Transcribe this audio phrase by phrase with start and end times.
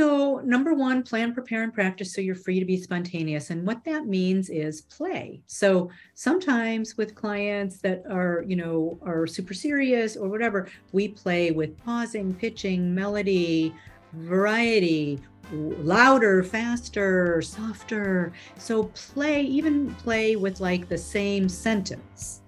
[0.00, 3.50] So, number one, plan, prepare, and practice so you're free to be spontaneous.
[3.50, 5.42] And what that means is play.
[5.46, 11.50] So, sometimes with clients that are, you know, are super serious or whatever, we play
[11.50, 13.74] with pausing, pitching, melody,
[14.14, 15.20] variety,
[15.52, 18.32] louder, faster, softer.
[18.56, 22.40] So, play, even play with like the same sentence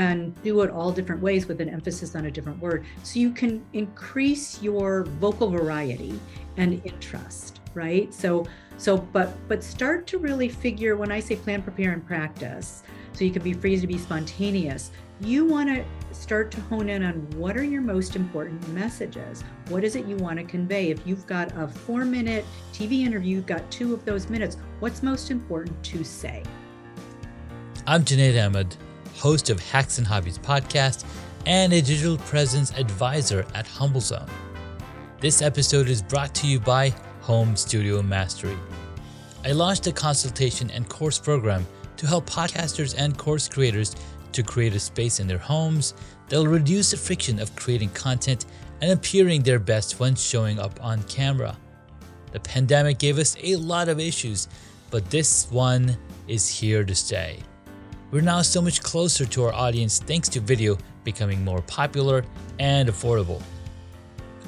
[0.00, 2.86] and do it all different ways with an emphasis on a different word.
[3.02, 6.18] So you can increase your vocal variety
[6.56, 8.12] and interest, right?
[8.12, 8.46] So
[8.78, 13.24] so but but start to really figure when I say plan, prepare, and practice, so
[13.24, 14.90] you can be free to be spontaneous.
[15.20, 19.44] You want to start to hone in on what are your most important messages.
[19.68, 20.88] What is it you want to convey?
[20.88, 24.56] If you've got a four minute TV interview, you've got two of those minutes.
[24.78, 26.42] What's most important to say?
[27.86, 28.76] I'm Junaid Ahmed
[29.20, 31.04] host of Hacks and Hobbies podcast,
[31.44, 34.28] and a digital presence advisor at HumbleZone.
[35.20, 38.56] This episode is brought to you by Home Studio Mastery.
[39.44, 41.66] I launched a consultation and course program
[41.98, 43.94] to help podcasters and course creators
[44.32, 45.92] to create a space in their homes
[46.28, 48.46] that'll reduce the friction of creating content
[48.80, 51.56] and appearing their best when showing up on camera.
[52.32, 54.48] The pandemic gave us a lot of issues,
[54.90, 57.42] but this one is here to stay.
[58.10, 62.24] We're now so much closer to our audience thanks to video becoming more popular
[62.58, 63.40] and affordable.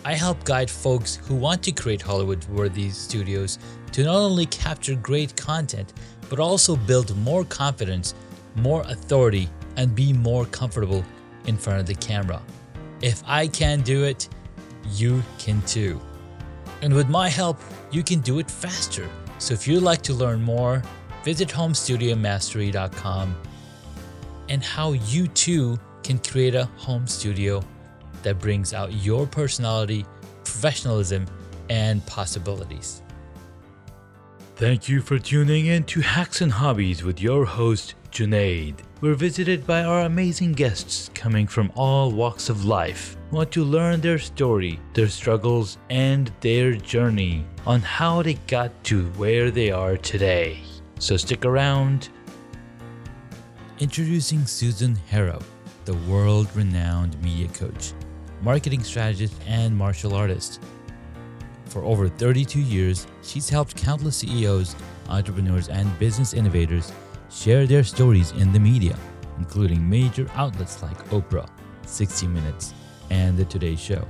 [0.05, 3.61] I help guide folks who want to create Hollywood worthy studios
[3.93, 5.93] to not only capture great content,
[6.29, 8.17] but also build more confidence,
[8.57, 11.05] more authority, and be more comfortable
[11.47, 12.43] in front of the camera.
[13.01, 14.29] If I can do it,
[14.91, 16.01] you can too.
[16.83, 17.61] And with my help,
[17.93, 19.09] you can do it faster.
[19.39, 20.83] So if you'd like to learn more,
[21.23, 23.37] visit homestudiomastery.com
[24.53, 27.65] and how you too can create a home studio
[28.23, 30.05] that brings out your personality,
[30.45, 31.27] professionalism,
[31.71, 33.03] and possibilities.
[34.57, 38.75] Thank you for tuning in to Hacks and Hobbies with your host, Junaid.
[39.01, 43.17] We're visited by our amazing guests coming from all walks of life.
[43.31, 49.07] Want to learn their story, their struggles, and their journey on how they got to
[49.13, 50.61] where they are today.
[50.99, 52.11] So stick around
[53.81, 55.41] Introducing Susan Harrow,
[55.87, 57.95] the world renowned media coach,
[58.43, 60.63] marketing strategist, and martial artist.
[61.65, 64.77] For over 32 years, she's helped countless CEOs,
[65.09, 66.93] entrepreneurs, and business innovators
[67.31, 68.97] share their stories in the media,
[69.39, 71.49] including major outlets like Oprah,
[71.87, 72.75] 60 Minutes,
[73.11, 74.07] and The Today Show.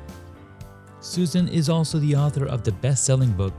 [1.01, 3.55] Susan is also the author of the best selling book,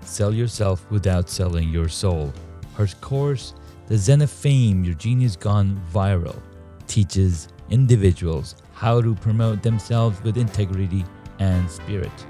[0.00, 2.32] Sell Yourself Without Selling Your Soul.
[2.74, 3.54] Her course,
[3.88, 6.38] the Zen of Fame, Your Genius Gone Viral,
[6.86, 11.06] teaches individuals how to promote themselves with integrity
[11.38, 12.26] and spirit.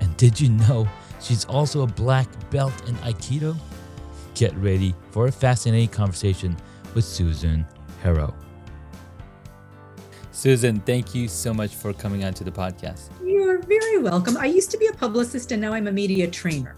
[0.00, 0.88] And did you know
[1.20, 3.56] she's also a black belt in Aikido?
[4.36, 6.56] Get ready for a fascinating conversation
[6.94, 7.66] with Susan
[8.02, 8.32] Harrow.
[10.30, 13.08] Susan, thank you so much for coming on to the podcast.
[13.24, 14.36] You're very welcome.
[14.36, 16.76] I used to be a publicist and now I'm a media trainer.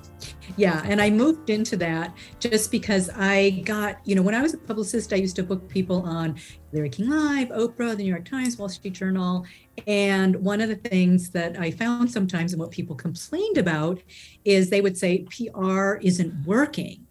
[0.58, 4.54] Yeah, and I moved into that just because I got, you know, when I was
[4.54, 6.36] a publicist, I used to book people on
[6.72, 9.46] Larry King Live, Oprah, the New York Times, Wall Street Journal.
[9.86, 14.00] And one of the things that I found sometimes and what people complained about
[14.44, 17.07] is they would say PR isn't working.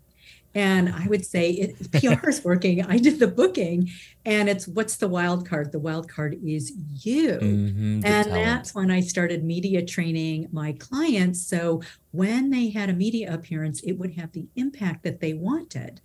[0.55, 1.91] And I would say it,
[2.21, 2.83] PR is working.
[2.85, 3.89] I did the booking,
[4.25, 5.71] and it's what's the wild card?
[5.71, 7.33] The wild card is you.
[7.33, 11.45] Mm-hmm, and that's when I started media training my clients.
[11.45, 11.81] So
[12.11, 16.01] when they had a media appearance, it would have the impact that they wanted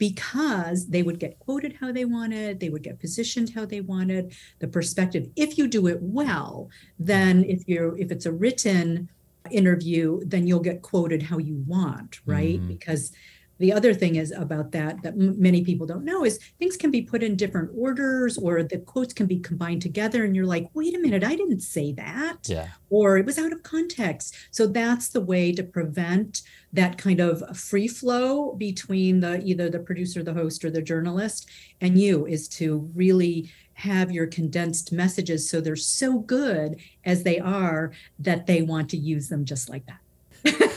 [0.00, 4.32] because they would get quoted how they wanted, they would get positioned how they wanted,
[4.58, 5.28] the perspective.
[5.36, 9.10] If you do it well, then if you're if it's a written
[9.50, 12.58] interview, then you'll get quoted how you want, right?
[12.58, 12.68] Mm-hmm.
[12.68, 13.12] Because
[13.60, 16.90] the other thing is about that that m- many people don't know is things can
[16.90, 20.68] be put in different orders or the quotes can be combined together and you're like
[20.74, 22.38] wait a minute i didn't say that.
[22.46, 22.68] Yeah.
[22.88, 24.34] or it was out of context.
[24.50, 26.42] So that's the way to prevent
[26.72, 31.48] that kind of free flow between the either the producer the host or the journalist
[31.80, 37.38] and you is to really have your condensed messages so they're so good as they
[37.38, 40.00] are that they want to use them just like that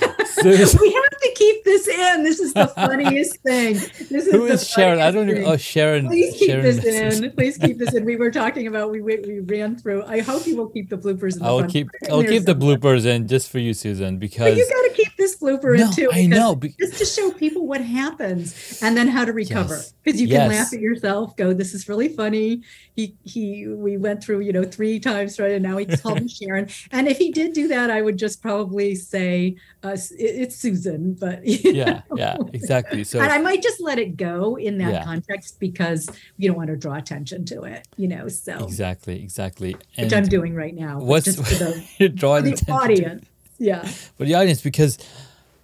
[0.44, 2.24] we have to keep this in.
[2.24, 3.76] This is the funniest thing.
[3.76, 5.00] This is Who is Sharon?
[5.00, 5.34] I don't know.
[5.46, 6.08] Oh, Sharon.
[6.08, 7.32] Please keep Sharon this in.
[7.32, 8.06] Please keep this in.
[8.06, 10.04] We were talking about we we ran through.
[10.06, 11.38] I hope you will keep the bloopers.
[11.38, 14.70] In I'll keep I'll keep the bloopers in just for you, Susan, because but you
[14.70, 16.10] got to keep this blooper No, in too.
[16.12, 16.60] I know.
[16.80, 19.76] Just to show people what happens and then how to recover.
[19.76, 19.94] Yes.
[20.04, 20.60] Because you can Yes.
[20.60, 22.62] laugh at yourself, go, this is really funny.
[22.96, 25.52] He he we went through, you know, three times, right?
[25.58, 26.68] And now he called me Sharon.
[26.92, 31.14] And if he did do that, I would just probably say uh, it- it's Susan,
[31.20, 32.18] but yeah, know.
[32.18, 33.04] yeah, exactly.
[33.04, 35.04] So and I might just let it go in that Yeah.
[35.04, 38.28] context because you don't want to draw attention to it, you know.
[38.28, 39.76] So exactly, exactly.
[39.98, 41.00] which I'm doing right now.
[41.00, 41.72] what's just for the,
[42.20, 43.26] for the audience?
[43.64, 43.88] Yeah.
[44.18, 44.98] But the audience because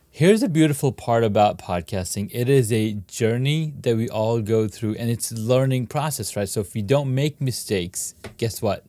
[0.09, 2.29] here's the beautiful part about podcasting.
[2.33, 6.49] It is a journey that we all go through and it's a learning process right?
[6.49, 8.85] So if we don't make mistakes guess what?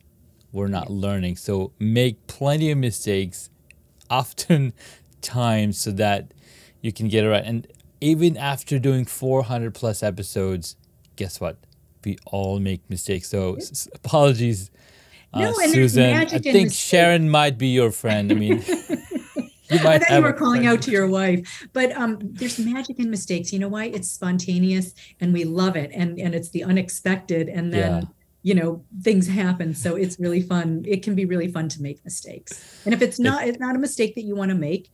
[0.53, 1.35] We're not learning.
[1.37, 3.49] So make plenty of mistakes
[4.09, 4.73] often
[5.21, 6.33] times so that
[6.81, 7.43] you can get it right.
[7.45, 7.67] And
[8.01, 10.75] even after doing 400 plus episodes
[11.17, 11.57] guess what?
[12.03, 13.29] We all make mistakes.
[13.29, 14.71] So s- apologies
[15.33, 16.73] No, and Susan, I in think.
[16.73, 18.31] Sharon might be your friend.
[18.31, 22.59] I mean, you I thought you were calling out to your wife, but um, there's
[22.59, 23.53] magic in mistakes.
[23.53, 23.85] You know why?
[23.85, 28.07] It's spontaneous, and we love it, and and it's the unexpected, and then Yeah.
[28.43, 29.73] you know things happen.
[29.73, 30.83] So it's really fun.
[30.85, 33.79] It can be really fun to make mistakes, and if it's not, it's not a
[33.79, 34.91] mistake that you want to make.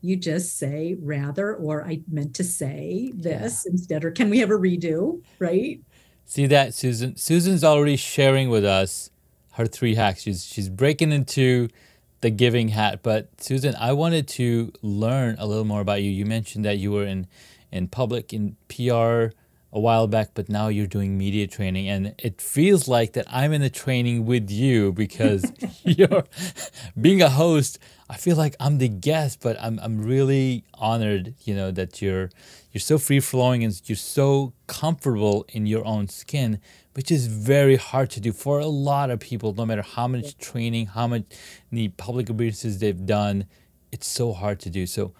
[0.00, 4.50] You just say rather, or I meant to say this instead, or can we have
[4.50, 5.20] a redo?
[5.38, 5.80] Right?
[6.26, 7.16] See that, Susan?
[7.16, 9.10] Susan's already sharing with us
[9.54, 10.22] her three hacks.
[10.22, 11.68] She's she's breaking into
[12.20, 13.00] the giving hat.
[13.02, 16.10] But Susan, I wanted to learn a little more about you.
[16.10, 17.26] You mentioned that you were in
[17.70, 19.34] in public in PR
[19.72, 23.52] a while back, but now you're doing media training, and it feels like that I'm
[23.52, 25.52] in a training with you because
[25.84, 26.24] you're
[27.00, 27.78] being a host.
[28.14, 32.30] I feel like I'm the guest, but I'm I'm really honored, you know, that you're
[32.70, 36.60] you're so free flowing and you're so comfortable in your own skin,
[36.92, 39.52] which is very hard to do for a lot of people.
[39.52, 41.24] No matter how much training, how much
[41.72, 43.46] the public appearances they've done,
[43.90, 44.86] it's so hard to do.
[44.86, 45.12] So,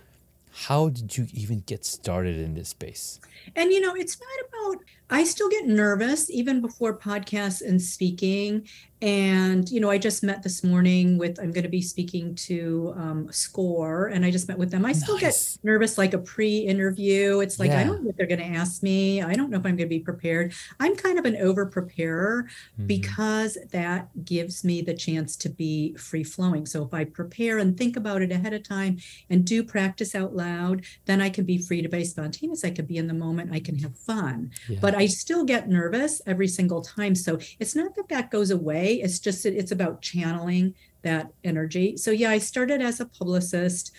[0.66, 3.18] how did you even get started in this space?
[3.56, 8.66] And you know, it's not about, I still get nervous even before podcasts and speaking.
[9.02, 12.94] And, you know, I just met this morning with, I'm going to be speaking to
[12.96, 14.86] um, SCORE, and I just met with them.
[14.86, 15.56] I still Nice.
[15.56, 17.40] get nervous like a pre interview.
[17.40, 19.20] It's like, I don't know what they're going to ask me.
[19.20, 20.54] I don't know if I'm going to be prepared.
[20.80, 22.46] I'm kind of an over preparer
[22.80, 22.86] Mhm.
[22.86, 26.64] because that gives me the chance to be free flowing.
[26.64, 28.96] So if I prepare and think about it ahead of time
[29.28, 32.64] and do practice out loud, then I can be free to be spontaneous.
[32.64, 33.52] I can be in the moment.
[33.52, 34.50] I can have fun.
[34.66, 34.78] Yeah.
[34.80, 37.14] But I still get nervous every single time.
[37.14, 38.94] So it's not that that goes away.
[38.94, 41.96] It's just it's about channeling that energy.
[41.96, 43.92] So yeah, I started as a publicist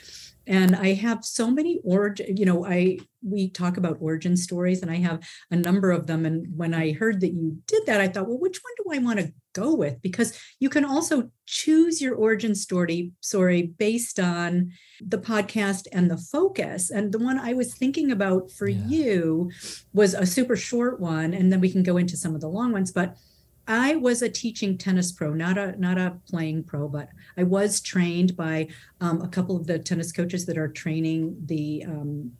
[0.48, 4.92] and I have so many origin, you know, I we talk about origin stories and
[4.92, 6.26] I have a number of them.
[6.26, 9.04] And when I heard that you did that, I thought, well, which one do I
[9.04, 10.00] want to go with?
[10.04, 14.72] Because you can also choose your origin story, sorry, based on
[15.02, 16.92] the podcast and the focus.
[16.92, 18.86] And the one I was thinking about for Yeah.
[18.88, 19.52] you
[19.94, 22.72] was a super short one, and then we can go into some of the long
[22.72, 22.92] ones.
[22.92, 23.18] But
[23.68, 27.82] I was a teaching tennis pro, not a not a playing pro, but I was
[27.82, 28.68] trained by
[29.02, 32.32] um, a couple of the tennis coaches that are training the um,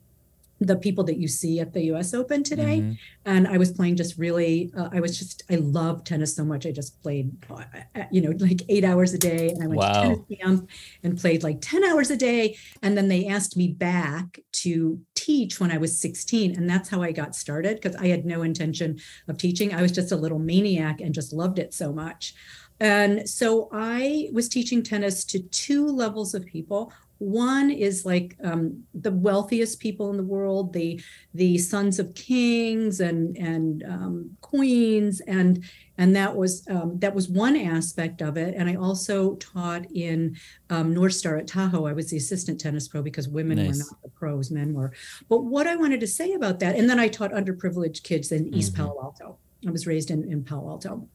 [0.60, 2.14] the people that you see at the U.S.
[2.14, 2.80] Open today.
[2.80, 2.98] Mhm.
[3.26, 4.72] And I was playing just really.
[4.76, 5.42] Uh, I was just.
[5.50, 6.64] I love tennis so much.
[6.66, 7.64] I just played, uh,
[7.94, 9.92] uh, you know, like eight hours a day, and I went Wow.
[9.92, 10.70] to tennis camp
[11.02, 12.56] and played like ten hours a day.
[12.82, 17.02] And then they asked me back to teach when I was 16, and that's how
[17.02, 18.98] I got started because I had no intention
[19.28, 19.74] of teaching.
[19.74, 22.34] I was just a little maniac and just loved it so much.
[22.78, 26.92] And so I was teaching tennis to two levels of people.
[27.18, 31.00] One is like um, the wealthiest people in the world, the
[31.34, 35.64] the sons of kings and and um, queens, and
[35.96, 38.54] and that was um, that was one aspect of it.
[38.54, 40.36] And I also taught in
[40.68, 41.86] um, North Star at Tahoe.
[41.86, 43.78] I was the assistant tennis pro because women Nice.
[43.78, 44.92] were not the pros, men were.
[45.28, 48.54] But what I wanted to say about that, and then I taught underprivileged kids in
[48.54, 48.76] East Mhm.
[48.76, 49.38] Palo Alto.
[49.66, 51.08] I was raised in, in Palo Alto.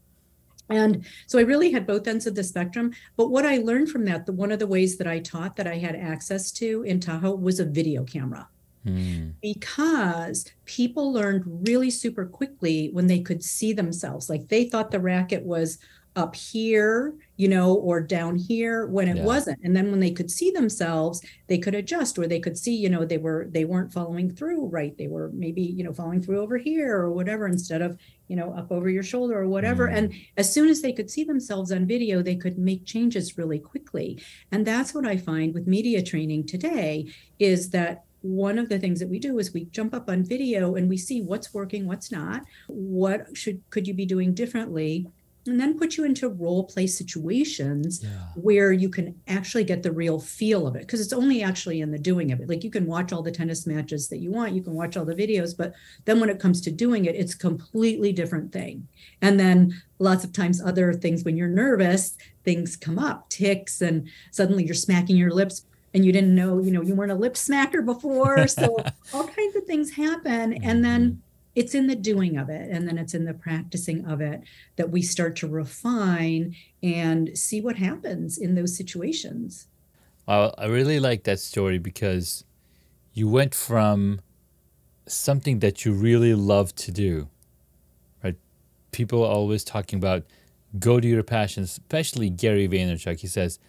[0.72, 2.94] And so I really had both ends of the spectrum.
[3.18, 5.68] But what I learned from that, the one of the ways that I taught that
[5.68, 8.48] I had access to in Tahoe was a video camera
[8.86, 9.34] Mm.
[9.44, 14.28] because people learned really super quickly when they could see themselves.
[14.28, 15.78] Like they thought the racket was
[16.16, 19.25] up here, you know, or down here when it Yeah.
[19.25, 19.57] wasn't.
[19.63, 22.89] And then when they could see themselves, they could adjust or they could see, you
[22.93, 24.95] know, they were they weren't following through right.
[24.95, 27.98] They were maybe, you know, following through over here or whatever instead of,
[28.29, 29.88] you know, up over your shoulder or whatever.
[29.88, 29.98] Mm.
[29.98, 33.60] And as soon as they could see themselves on video, they could make changes really
[33.60, 34.21] quickly.
[34.51, 37.07] And that's what I find with media training today
[37.39, 40.75] is that one of the things that we do is we jump up on video
[40.75, 45.07] and we see what's working, what's not, what should could you be doing differently.
[45.48, 48.10] And then put you into role play situations Yeah.
[48.36, 51.91] where you can actually get the real feel of it because it's only actually in
[51.91, 52.48] the doing of it.
[52.50, 55.05] Like you can watch all the tennis matches that you want you can watch all
[55.05, 55.74] the videos but
[56.05, 58.88] then when it comes to doing it it's a completely different thing.
[59.21, 64.07] And then lots of times other things when you're nervous things come up ticks and
[64.31, 67.33] suddenly you're smacking your lips and you didn't know you know you weren't a lip
[67.33, 68.48] smacker before.
[68.48, 68.77] So
[69.13, 71.19] all kinds of things happen and then mm-hmm.
[71.55, 74.41] It's in the doing of it and then it's in the practicing of it
[74.77, 79.67] that we start to refine and see what happens in those situations
[80.27, 82.46] I really like that story because
[83.13, 84.22] you went from
[85.05, 87.27] something that you really love to do,
[88.24, 88.38] right?
[88.91, 90.24] People are always talking about
[90.79, 93.20] go to your passions, especially Gary Vaynerchuk.
[93.20, 93.60] He says,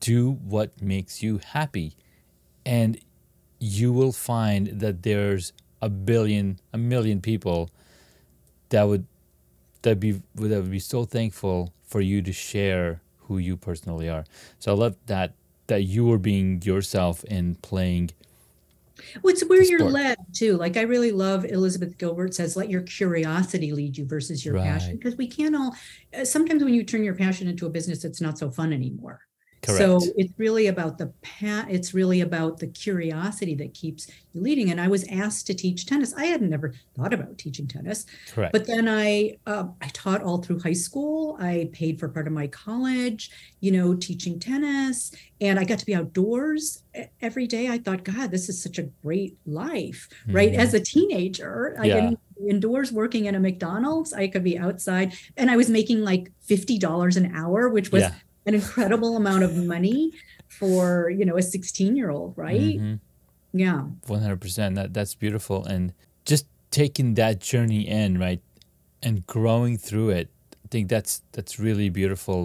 [0.00, 1.94] do what makes you happy.
[2.64, 2.98] And
[3.60, 7.70] you will find that there's a billion, a million people
[8.70, 9.06] that would
[9.82, 14.24] that be that would be so thankful for you to share who you personally are.
[14.58, 15.34] So I love that
[15.68, 18.10] that you were being yourself and playing.
[19.22, 22.82] well, it's where you're led too like i really love elizabeth gilbert says let your
[22.82, 25.72] curiosity lead you versus your passion because we can't all
[26.24, 29.20] sometimes when you turn your passion into a business it's not so fun anymore
[29.62, 29.78] Correct.
[29.78, 34.70] So it's really about the pa- it's really about the curiosity that keeps you leading.
[34.70, 36.14] And I was asked to teach tennis.
[36.14, 38.52] I had never thought about teaching tennis, Correct.
[38.52, 41.36] but then I uh, I taught all through high school.
[41.40, 45.10] I paid for part of my college, you know, teaching tennis,
[45.40, 46.84] and I got to be outdoors
[47.20, 47.68] every day.
[47.68, 50.52] I thought, God, this is such a great life, right?
[50.52, 50.56] Mhm.
[50.58, 51.94] As a teenager, I Yeah.
[51.96, 54.12] didn't be indoors working in a McDonald's.
[54.12, 58.02] I could be outside, and I was making like fifty dollars an hour, which was
[58.02, 58.14] yeah.
[58.48, 60.12] An incredible amount of money
[60.58, 62.98] for you know a 16 year old right Mhm.
[63.52, 65.64] yeah 100% that that's beautiful.
[65.64, 65.92] And
[66.24, 68.42] just taking that journey in right
[69.02, 70.28] and growing through it
[70.64, 72.38] i think that's that's really beautiful.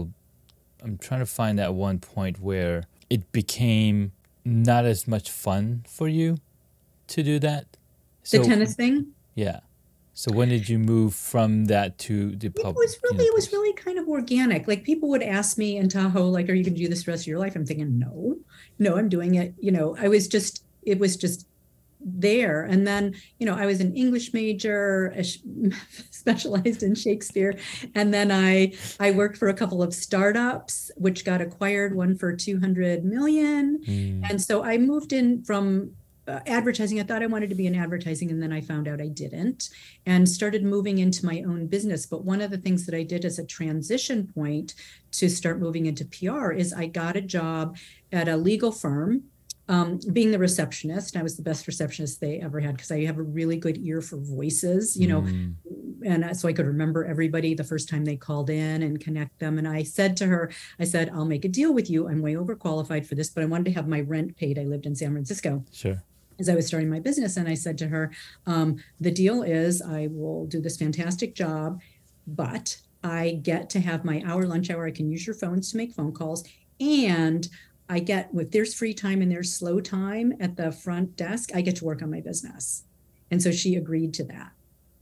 [0.84, 4.12] I'm trying to find that one point where it became
[4.44, 6.30] not as much fun for you
[7.14, 7.64] to do that.
[8.32, 8.96] The tennis thing?
[9.36, 9.60] Yeah
[10.14, 12.76] so when did you move from that to the public?
[12.76, 14.68] it was really it was really kind of organic.
[14.68, 17.12] Like people would ask me in tahoe like are you going to do this the
[17.12, 17.56] rest of your life?
[17.56, 18.38] I'm thinking no.
[18.80, 21.48] No i'm doing it you know i was just it was just
[22.06, 22.64] there.
[22.64, 25.14] And then you know i was an english major
[26.12, 27.58] specialized in shakespeare.
[27.96, 32.36] And then i i worked for a couple of startups which got acquired one for
[32.36, 33.80] 200 million.
[33.88, 35.92] Mm, And so I moved in from
[36.28, 37.00] uh, advertising.
[37.00, 39.70] I thought I wanted to be in advertising, and then I found out I didn't
[40.06, 42.06] and started moving into my own business.
[42.06, 44.76] But one of the things that I did as a transition point
[45.14, 47.78] to start moving into PR is I got a job
[48.12, 49.24] at a legal firm.
[49.70, 53.18] Um, being the receptionist, I was the best receptionist they ever had because I have
[53.18, 55.54] a really good ear for voices, you know, mm,
[56.06, 59.58] and so I could remember everybody the first time they called in and connect them.
[59.58, 60.52] And I said to her,
[60.82, 62.10] I said, I'll make a deal with you.
[62.10, 64.60] I'm way overqualified for this, but I wanted to have my rent paid.
[64.60, 66.04] I lived in San Francisco sure
[66.40, 67.38] as I was starting my business.
[67.38, 68.12] And I said to her,
[68.46, 71.82] um, the deal is I will do this fantastic job,
[72.28, 74.86] but I get to have my hour lunch hour.
[74.88, 76.44] I can use your phones to make phone calls.
[76.80, 77.48] And
[77.90, 81.62] I get, if there's free time and there's slow time at the front desk, I
[81.62, 82.84] get to work on my business.
[83.30, 84.52] And so she agreed to that.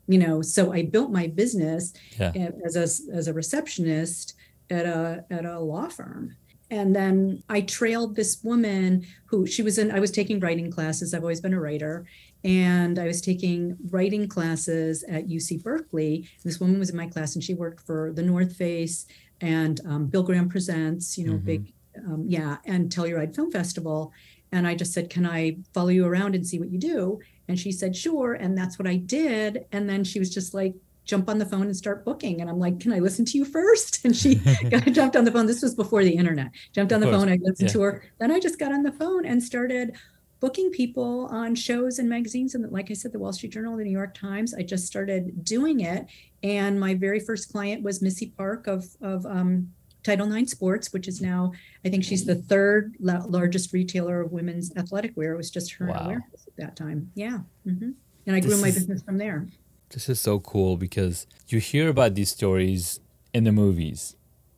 [0.08, 4.34] You know, so I built my business yeah as a, as a receptionist
[4.70, 6.36] at a at a law firm
[6.72, 11.14] and then i trailed this woman who she was in i was taking writing classes.
[11.14, 12.06] I've always been a writer.
[12.44, 16.28] And i was taking writing classes at uc berkeley.
[16.44, 19.06] This woman was in my class and she worked for the north face
[19.42, 21.46] and um, bill graham presents you know Mhm.
[21.46, 21.74] big
[22.08, 24.12] um, yeah and telluride film festival.
[24.54, 27.20] And i just said can i follow you around and see what you do?
[27.48, 28.34] And she said sure.
[28.44, 29.66] And that's what i did.
[29.74, 30.74] And then she was just like
[31.06, 32.42] jump on the phone and start booking.
[32.42, 34.00] And i'm like can i listen to you first?
[34.06, 34.36] And she
[34.70, 35.46] got, jumped on the phone.
[35.46, 36.52] This was before the internet.
[36.74, 37.74] Jumped on the phone i listened Yeah.
[37.74, 38.04] to her.
[38.20, 39.94] Then i just got on the phone and started
[40.40, 42.56] booking people on shows and magazines.
[42.56, 45.44] And like i said the wall street journal the new york times i just started
[45.46, 46.06] doing it.
[46.44, 49.72] And my very first client was missy park of of um,
[50.04, 51.52] title ix sports which is now
[51.86, 55.34] i think she's the third la- largest retailer of women's athletic wear.
[55.34, 56.10] It was just her Wow.
[56.12, 56.22] at
[56.58, 57.12] that time.
[57.16, 57.40] Yeah.
[57.66, 57.92] Hmm
[58.28, 59.48] and i grew This my is- business from there
[59.94, 63.00] This is so cool because you hear about these stories
[63.34, 64.16] in the movies,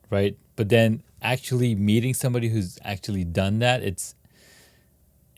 [0.10, 0.38] right?
[0.56, 4.16] But then actually meeting somebody who's actually done that, it's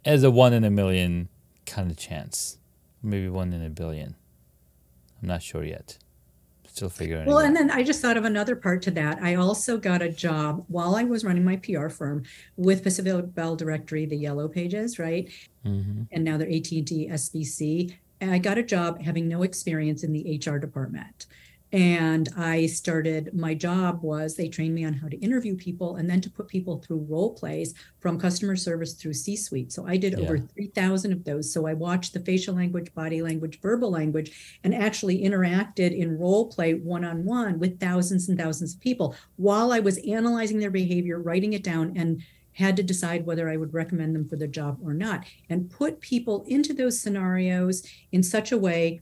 [0.04, 1.30] as a one in a million
[1.66, 2.58] kind of chance.
[3.02, 4.16] Maybe one in a billion.
[5.22, 5.98] I'm not sure yet.
[6.68, 7.28] Still figuring out.
[7.28, 9.20] Well, and then I just thought of another part to that.
[9.22, 12.24] I also got a job while I was running my PR firm
[12.58, 15.30] with Pacific Bell Directory, the Yellow Pages, right?
[15.66, 16.08] Mhm.
[16.12, 17.96] And now they're AT&T, SBC.
[18.22, 21.26] And I got a job having no experience in the HR department.
[21.72, 26.10] and i started my job was they trained me on how to interview people and
[26.10, 29.98] then to put people through role plays from customer service through c suite so i
[29.98, 30.20] did yeah.
[30.20, 34.76] over 3000 of those so i watched the facial language body language verbal language and
[34.76, 39.98] actually interacted in role play one-on-one with thousands and thousands of people while i was
[40.08, 42.22] analyzing their behavior writing it down and
[42.56, 46.00] had to decide whether I would recommend them for the job or not, and put
[46.00, 49.02] people into those scenarios in such a way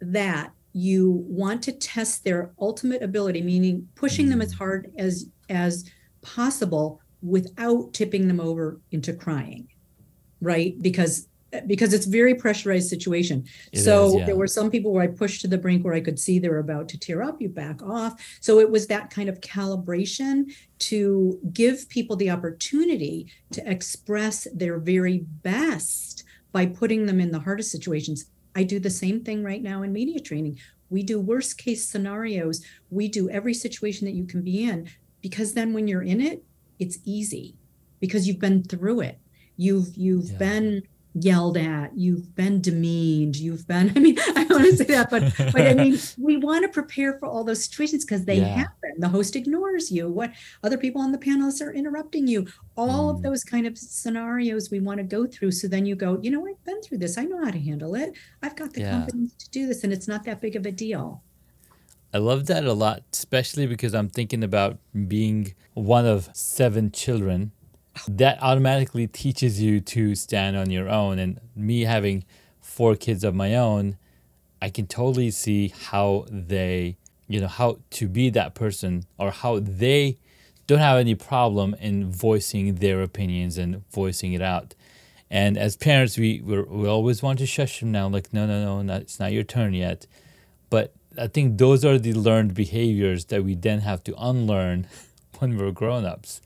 [0.00, 5.90] that you want to test their ultimate ability, meaning pushing them as hard as as
[6.20, 9.68] possible without tipping them over into crying,
[10.40, 10.80] right?
[10.82, 11.27] Because
[11.66, 13.44] because it's very pressurized situation.
[13.72, 14.26] It so is, yeah.
[14.26, 16.48] there were some people where I pushed to the brink where I could see they
[16.48, 18.20] were about to tear up, you back off.
[18.40, 24.78] So it was that kind of calibration to give people the opportunity to express their
[24.78, 28.26] very best by putting them in the hardest situations.
[28.54, 30.58] I do the same thing right now in media training.
[30.90, 32.64] We do worst case scenarios.
[32.90, 34.88] We do every situation that you can be in
[35.20, 36.42] because then when you're in it,
[36.78, 37.54] it's easy
[38.00, 39.18] because you've been through it.
[39.56, 40.38] You've you've yeah.
[40.38, 40.82] been
[41.14, 45.10] yelled at, you've been demeaned, you've been, I mean, I don't want to say that,
[45.10, 48.56] but, but I mean, we want to prepare for all those situations because they yeah.
[48.56, 48.92] happen.
[48.98, 52.46] The host ignores you, what other people on the panelists are interrupting you,
[52.76, 53.16] all mm.
[53.16, 55.52] of those kind of scenarios we want to go through.
[55.52, 57.18] So then you go, you know, I've been through this.
[57.18, 58.12] I know how to handle it.
[58.42, 58.92] I've got the yeah.
[58.92, 61.22] confidence to do this, and it's not that big of a deal.
[62.12, 67.52] I love that a lot, especially because I'm thinking about being one of seven children
[68.06, 71.18] that automatically teaches you to stand on your own.
[71.18, 72.24] And me having
[72.60, 73.96] four kids of my own,
[74.60, 79.60] I can totally see how they, you know, how to be that person or how
[79.60, 80.18] they
[80.66, 84.74] don't have any problem in voicing their opinions and voicing it out.
[85.30, 88.82] And as parents, we we always want to shush them down, like, no, no, no,
[88.82, 90.06] not, it's not your turn yet.
[90.70, 94.86] But I think those are the learned behaviors that we then have to unlearn
[95.38, 96.40] when we're grown ups.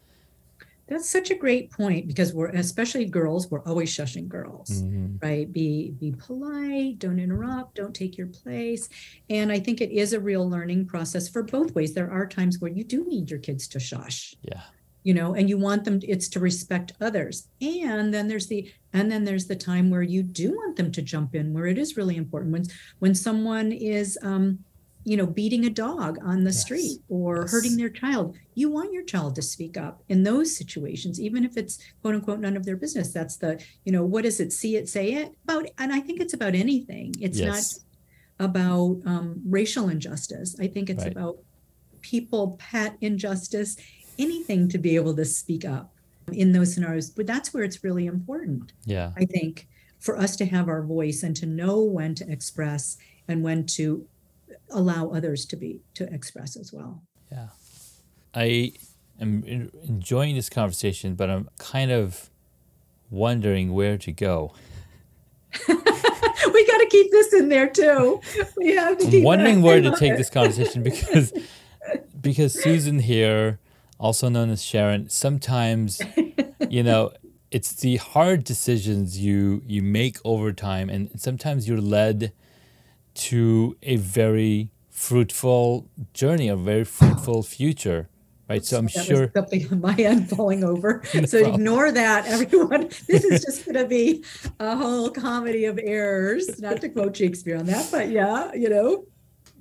[0.93, 5.17] That's such a great point because we're especially girls, we're always shushing girls, mm-hmm.
[5.27, 5.51] right?
[5.51, 8.91] Be be polite, don't interrupt, don't take your place.
[9.31, 11.95] And I think it is a real learning process for both ways.
[11.95, 14.35] There are times where you do need your kids to shush.
[14.43, 14.61] Yeah.
[15.03, 17.49] You know, and you want them it's to respect others.
[17.63, 21.01] And then there's the and then there's the time where you do want them to
[21.01, 22.65] jump in where it is really important when
[22.99, 24.59] when someone is um
[25.05, 26.63] you know beating a dog on the yes.
[26.63, 27.51] street or yes.
[27.51, 31.57] hurting their child you want your child to speak up in those situations even if
[31.57, 34.77] it's quote unquote none of their business that's the you know what is it see
[34.77, 37.79] it say it about and i think it's about anything it's yes.
[38.39, 41.13] not about um, racial injustice i think it's right.
[41.13, 41.37] about
[42.01, 43.77] people pet injustice
[44.19, 45.93] anything to be able to speak up
[46.33, 49.67] in those scenarios but that's where it's really important yeah i think
[49.99, 52.97] for us to have our voice and to know when to express
[53.29, 54.05] and when to
[54.71, 57.03] allow others to be to express as well.
[57.31, 57.49] Yeah,
[58.35, 58.73] I
[59.21, 62.31] am enjoying this conversation, but I'm kind of
[63.11, 64.55] wondering where to go.
[65.69, 68.21] we got to keep this in there too.
[68.57, 69.19] We have to.
[69.19, 71.33] I'm wondering where to take this conversation because
[72.21, 73.59] because Susan here,
[73.99, 76.01] also known as Sharon, sometimes
[76.69, 77.13] you know
[77.51, 82.33] it's the hard decisions you you make over time, and sometimes you're led
[83.15, 88.09] to a very fruitful journey, a very fruitful future.
[88.49, 88.65] Right.
[88.65, 91.03] So I'm that sure something on my end falling over.
[91.15, 91.61] no so problem.
[91.61, 92.83] ignore that, everyone.
[93.07, 94.25] This is just gonna be
[94.61, 96.61] a whole comedy of errors.
[96.61, 99.07] Not to quote Shakespeare on that, but yeah, you know.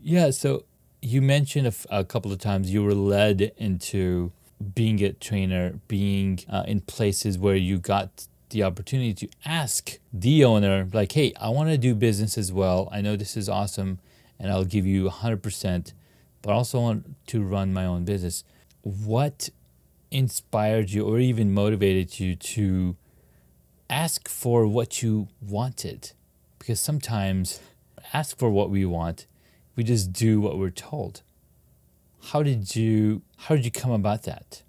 [0.01, 0.65] Yeah, so
[1.01, 4.31] you mentioned a, a couple of times you were led into
[4.75, 10.45] being a trainer, being uh, in places where you got the opportunity to ask the
[10.45, 12.87] owner, like, hey, I want to do business as well.
[12.91, 13.99] I know this is awesome
[14.39, 15.93] and I'll give you 100%,
[16.41, 18.43] but I also want to run my own business.
[18.81, 19.49] What
[20.09, 22.95] inspired you or even motivated you to
[23.89, 26.11] ask for what you wanted?
[26.59, 27.59] Because sometimes
[28.13, 29.25] ask for what we want,
[29.75, 31.21] we just do what we're told.
[32.25, 34.61] How did you how did you come about that?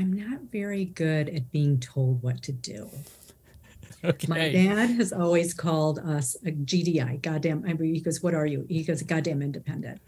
[0.00, 2.88] I'm not very good at being told what to do.
[4.02, 4.26] Okay.
[4.28, 7.64] My dad has always called us a GDI, goddamn.
[7.68, 8.64] I mean, he goes, What are you?
[8.70, 10.00] He goes, Goddamn independent.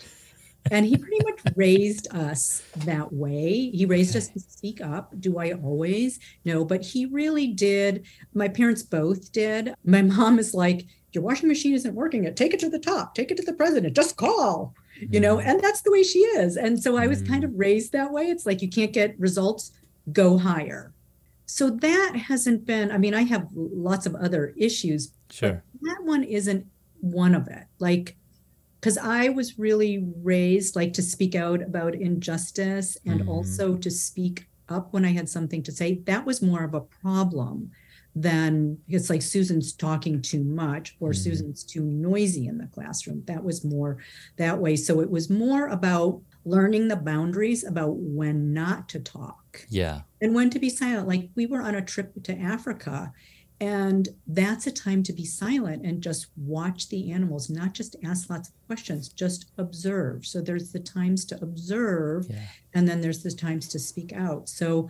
[0.71, 3.69] And he pretty much raised us that way.
[3.69, 4.21] He raised okay.
[4.21, 5.13] us to speak up.
[5.21, 6.21] Do I always?
[6.47, 8.07] No, but he really did.
[8.33, 9.75] My parents both did.
[9.85, 12.25] My mom is like, Your washing machine isn't working.
[12.25, 14.75] It take it to the top, take it to the president, just call
[15.11, 15.45] you know mm.
[15.45, 17.59] and that's the way she is and so i was kind of mm.
[17.59, 19.73] raised that way it's like you can't get results
[20.11, 20.93] go higher.
[21.47, 25.13] So that hasn't been, I mean, I have lots of other issues.
[25.31, 25.63] Sure.
[25.83, 26.67] that one isn't
[27.01, 27.65] one of it.
[27.79, 28.17] Like,
[28.81, 33.29] because I was really raised like to speak out about injustice and Mhm.
[33.29, 35.95] also to speak up when I had something to say.
[36.07, 37.71] That was more of a problem
[38.15, 41.17] than it's like Susan's talking too much or Mhm.
[41.17, 43.23] Susan's too noisy in the classroom.
[43.27, 43.99] That was more
[44.37, 44.77] that way.
[44.77, 50.03] So it was more about learning the boundaries about when not to talk Yeah.
[50.21, 51.07] and when to be silent.
[51.09, 53.13] Like we were on a trip to Africa,
[53.61, 58.29] and that's a time to be silent and just watch the animals, not just ask
[58.29, 60.27] lots of questions, just observe.
[60.27, 62.41] So there's the times to observe, Yeah.
[62.75, 64.49] and then there's the times to speak out.
[64.49, 64.89] So,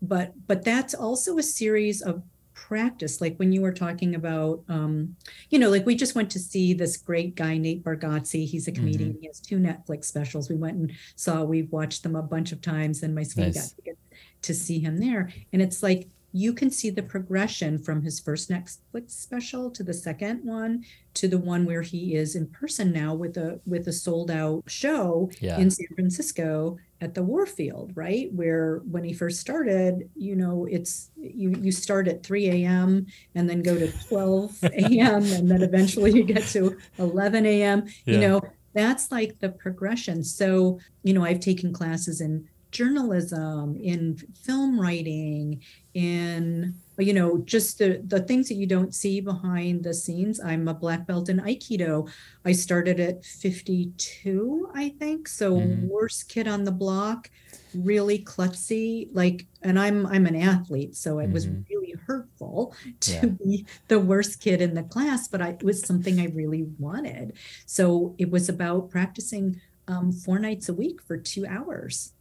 [0.00, 2.22] but but that's also a series of
[2.66, 5.14] practice like when you were talking about um
[5.50, 8.46] you know like we just went to see this great guy nate bargatze.
[8.46, 9.16] He's a comedian.
[9.20, 10.48] He has two netflix specials.
[10.48, 13.54] We went and saw we've watched them a bunch of times and my son Nice.
[13.54, 13.98] got to, get
[14.42, 15.30] to see him there.
[15.52, 19.94] And it's like you can see the progression from his first netflix special to the
[19.94, 23.92] second one to the one where he is in person now with a with a
[23.92, 25.58] sold out show Yeah.
[25.58, 28.32] in San Francisco at the Warfield, right?
[28.32, 33.06] Where when he first started, you know, it's you you start at 3 a.m.
[33.34, 35.22] and then go to 12 a.m.
[35.24, 37.86] and then eventually you get to 11 a.m.
[38.04, 38.40] You know,
[38.74, 40.22] that's like the progression.
[40.24, 45.62] So, you know, I've taken classes in journalism, in film writing,
[45.94, 50.66] in you know just the the things that you don't see behind the scenes i'm
[50.66, 52.10] a black belt in aikido
[52.44, 55.90] i started at 52 i think so Mhm.
[55.90, 57.30] worst kid on the block
[57.74, 61.66] really klutzy like and i'm i'm an athlete so it was Mhm.
[61.70, 63.28] really hurtful to Yeah.
[63.30, 67.36] be the worst kid in the class but I, it was something i really wanted
[67.66, 72.12] so it was about practicing um, four nights a week for two hours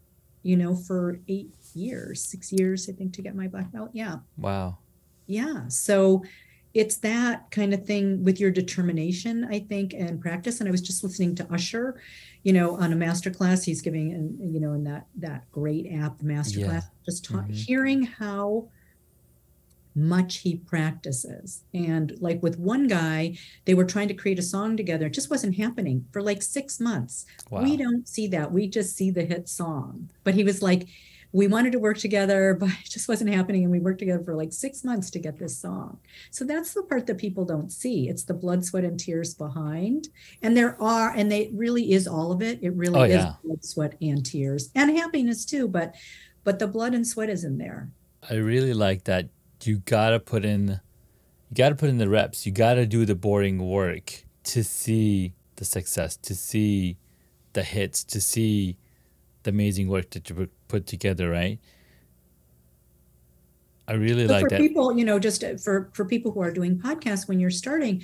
[0.43, 4.17] you know for eight years six years i think to get my black belt yeah
[4.37, 4.77] Wow.
[5.27, 5.67] yeah.
[5.67, 6.23] So
[6.73, 10.59] it's that kind of thing with your determination, I think, and practice.
[10.59, 11.99] And I was just listening to Usher,
[12.43, 15.87] you know, on a master class he's giving, and you know, in that that great
[15.91, 16.65] app, the master Yeah.
[16.67, 17.51] class, just ta- Mhm.
[17.53, 18.69] hearing how
[19.97, 21.63] much he practices.
[21.73, 25.07] And like with one guy, they were trying to create a song together.
[25.07, 27.25] It just wasn't happening for like six months.
[27.49, 27.63] Wow.
[27.63, 28.51] We don't see that.
[28.51, 30.09] We just see the hit song.
[30.23, 30.87] But he was like,
[31.33, 33.63] we wanted to work together, but it just wasn't happening.
[33.63, 35.99] And we worked together for like six months to get this song.
[36.31, 38.07] So that's the part that people don't see.
[38.07, 40.07] It's the blood, sweat, and tears behind.
[40.41, 42.59] And there are, and they really is all of it.
[42.61, 43.33] It really Oh, is yeah.
[43.43, 45.67] blood, sweat, and tears and happiness too.
[45.67, 45.95] But
[46.43, 47.89] but the blood and sweat is in there.
[48.29, 49.27] I really like that
[49.67, 50.79] you gotta put in
[51.49, 52.45] you gotta put in the reps.
[52.45, 56.97] You gotta do the boring work to see the success, to see
[57.53, 58.77] the hits, to see
[59.43, 61.59] the amazing work that you put- together, right?
[63.87, 64.59] I really But like for that.
[64.59, 68.03] people, you know, just uh, for for people who are doing podcasts when you're starting,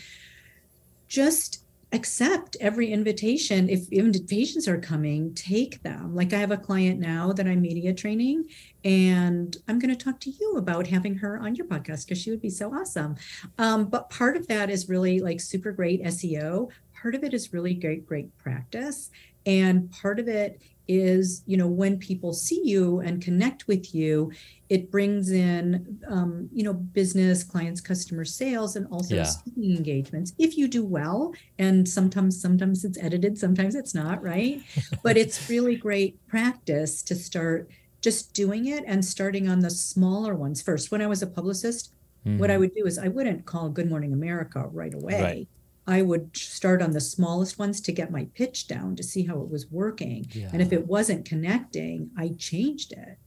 [1.07, 1.62] just
[1.93, 3.69] accept every invitation.
[3.69, 6.15] If invitations are coming, take them.
[6.15, 8.49] Like I have a client now that I'm media training,
[8.83, 12.31] and I'm going to talk to you about having her on your podcast because she
[12.31, 13.15] would be so awesome.
[13.57, 16.69] Um, but part of that is really like super great SEO.
[16.99, 19.11] Part of it is really great, great practice.
[19.45, 24.31] And part of it is, you know, when people see you and connect with you,
[24.69, 29.23] it brings in um, you know business clients customer sales and also Yeah.
[29.23, 34.61] speaking engagements if you do well and sometimes sometimes it's edited sometimes it's not right
[35.03, 37.69] but it's really great practice to start
[38.01, 41.93] just doing it and starting on the smaller ones first when i was a publicist
[42.37, 42.57] what i Mhm.
[42.57, 45.47] would do is i wouldn't call good morning america right away Right.
[45.87, 49.39] I would start on the smallest ones to get my pitch down to see how
[49.41, 50.25] it was working.
[50.51, 53.17] And if it wasn't connecting i changed it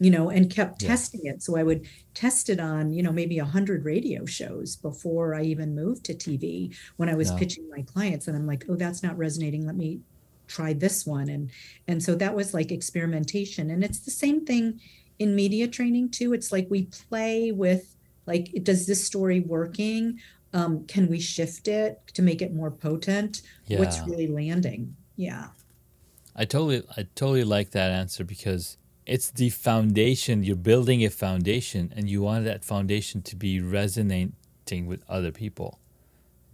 [0.00, 0.88] you know and kept Yeah.
[0.88, 1.42] testing it.
[1.42, 5.42] So i would test it on you know maybe a 100 radio shows before i
[5.42, 7.38] even moved to tv when i was Yeah.
[7.38, 8.28] pitching my clients.
[8.28, 9.66] And i'm like oh that's not resonating.
[9.66, 10.00] Let me
[10.48, 11.28] try this one.
[11.28, 11.50] And
[11.88, 13.70] and so that was like experimentation.
[13.70, 14.80] And it's the same thing
[15.18, 16.32] in media training too.
[16.32, 17.94] It's like we play with
[18.26, 20.18] like does this story working
[20.52, 25.48] um, can we shift it to make it more potent what's really landing yeah
[26.40, 30.44] I totally I totally like that answer because it's the foundation.
[30.44, 35.80] You're building a foundation and you want that foundation to be resonating with other people.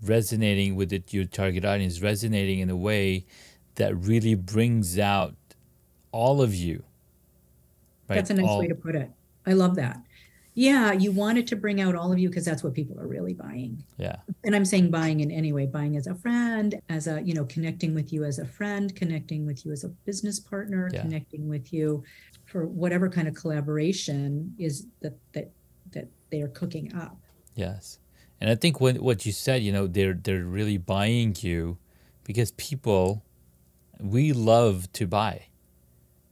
[0.02, 3.26] Resonating with it, your target audience, resonating in a way
[3.74, 5.34] that really brings out
[6.12, 6.84] all of you.
[8.08, 8.16] Right?
[8.16, 9.10] That's a nice All- way to put it.
[9.46, 10.00] I love that.
[10.56, 13.08] Yeah, you want it to bring out all of you because that's what people are
[13.08, 13.82] really buying.
[13.98, 14.16] yeah.
[14.44, 17.44] And I'm saying buying in any way, buying as a friend, as a, you know,
[17.46, 21.02] connecting with you as a friend, connecting with you as a business partner, Yeah.
[21.02, 22.04] connecting with you
[22.44, 25.50] for whatever kind of collaboration is that that
[25.92, 27.16] that they are cooking up.
[27.56, 27.98] Yes.
[28.40, 31.78] And I think what what you said, you know, they're they're really buying you
[32.24, 33.24] because people
[33.98, 35.46] we love to buy.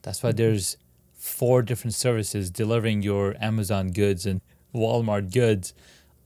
[0.03, 0.37] That's why Mm-hmm.
[0.37, 0.77] there's
[1.23, 4.41] four different services delivering your Amazon goods and
[4.75, 5.73] Walmart goods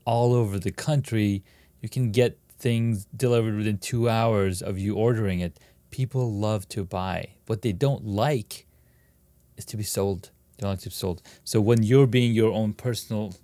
[0.05, 1.43] all over the country.
[1.81, 5.59] You can get things delivered within two hours of you ordering it.
[5.91, 7.35] People love to buy.
[7.45, 8.65] What they don't like
[9.55, 10.31] is to be sold.
[10.57, 11.21] They don't like to be sold.
[11.43, 13.35] So when you're being your own personal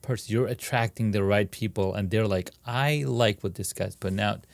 [0.00, 4.20] person, you're attracting the right people, and they're like, I like what this guy's putting
[4.20, 4.46] out.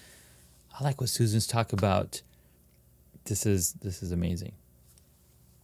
[0.79, 2.23] I like what Susan's talk about.
[3.25, 4.55] This is this is amazing.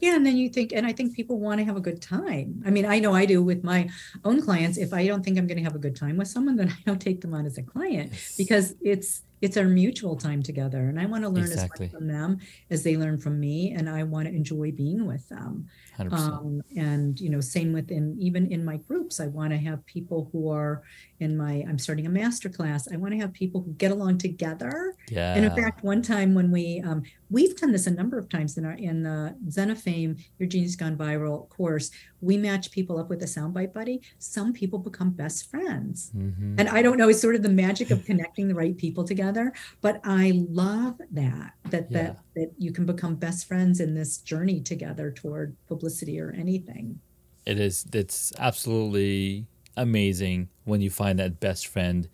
[0.05, 2.62] Yeah, and then you think, and I think people want to have a good time.
[2.67, 3.88] I mean, I know I do with my
[4.23, 4.77] own clients.
[4.77, 6.83] If I don't think I'm going to have a good time with someone, then I
[6.85, 10.98] don't take them on as a client because it's it's our mutual time together, and
[10.98, 11.87] I want to learn Exactly.
[11.87, 12.38] as much from them
[12.70, 15.66] as they learn from me, and I want to enjoy being with them.
[15.98, 16.12] 100%.
[16.12, 20.28] Um, and you know, same within even in my groups, I want to have people
[20.33, 20.83] who are
[21.20, 21.64] in my.
[21.68, 22.88] I'm starting a master class.
[22.92, 25.35] I want to have people who get along together yeah.
[25.35, 28.57] and in fact, one time when we um, we've done this a number of times
[28.59, 32.98] in our in the Zen of Fame Your Genius Gone Viral course, we match people
[32.98, 34.00] up with a soundbite buddy.
[34.18, 36.54] Some people become best friends, Mhm.
[36.59, 39.34] and I don't know, it's sort of the magic of connecting the right people together.
[39.81, 42.03] But I love that that Yeah.
[42.03, 47.01] that that you can become best friends in this journey together toward publicity or anything.
[47.47, 47.87] It is.
[47.92, 52.09] It's absolutely amazing when you find that best friend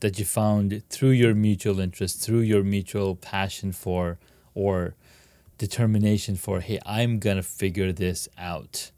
[0.00, 4.18] that you found through your mutual interest, through your mutual passion for,
[4.54, 4.94] or
[5.58, 6.60] determination for.
[6.60, 8.90] Hey, I'm gonna figure this out.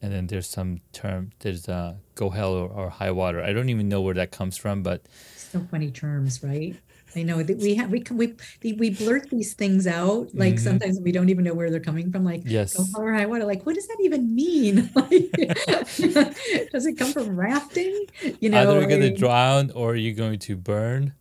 [0.00, 1.32] And then there's some term.
[1.40, 3.42] There's uh, go hell or, or high water.
[3.42, 5.02] I don't even know where that comes from, but
[5.36, 6.76] So funny terms, right?
[7.16, 10.60] I know that we have we can we we blurt these things out like Mhm.
[10.60, 12.24] sometimes we don't even know where they're coming from.
[12.24, 13.44] Like yes, go hell or high water.
[13.44, 14.90] Like what does that even mean?
[14.94, 15.30] Like,
[16.72, 18.06] does it come from rafting?
[18.40, 21.14] You know, either you're gonna drown or you're going to burn.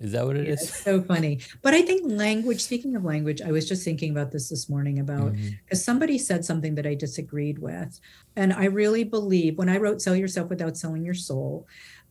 [0.00, 0.62] Is that what it yeah, is?
[0.62, 1.40] it's so funny.
[1.60, 2.62] But I think language.
[2.62, 6.42] Speaking of language, I was just thinking about this this morning about because somebody said
[6.42, 8.00] something that I disagreed with.
[8.34, 11.66] And I really believe when I wrote Sell Yourself Without Selling Your Soul,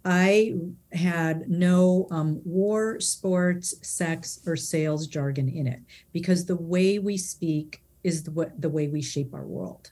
[0.05, 0.55] I
[0.93, 5.81] had no um, war, sports, sex, or sales jargon in it
[6.13, 9.91] because the way we speak is the, wa- the way we shape our world.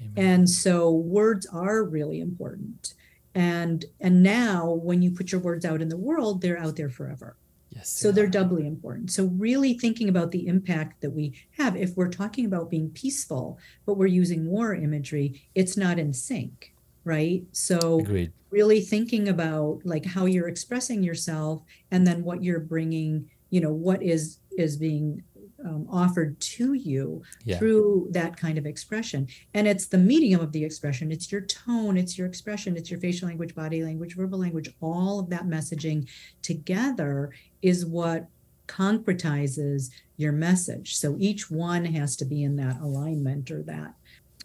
[0.00, 0.12] Amen.
[0.16, 2.94] And so words are really important.
[3.34, 6.90] And and now when you put your words out in the world, they're out there
[6.90, 7.36] forever.
[7.70, 7.88] yes.
[7.88, 9.10] So they they're doubly important.
[9.12, 13.58] So really thinking about the impact that we have if we're talking about being peaceful,
[13.86, 17.42] but we're using war imagery, it's not in sync, right?
[17.52, 18.32] So Agreed.
[18.50, 23.72] really thinking about like how you're expressing yourself and then what you're bringing, you know,
[23.72, 25.22] what is is being
[25.64, 27.58] um, offered to you Yeah.
[27.58, 29.28] through that kind of expression.
[29.54, 33.00] And it's the medium of the expression, it's your tone, it's your expression, it's your
[33.00, 36.08] facial language, body language, verbal language, all of that messaging
[36.42, 37.30] together
[37.62, 38.28] is what
[38.68, 40.96] concretizes your message.
[40.96, 43.94] So each one has to be in that alignment or that.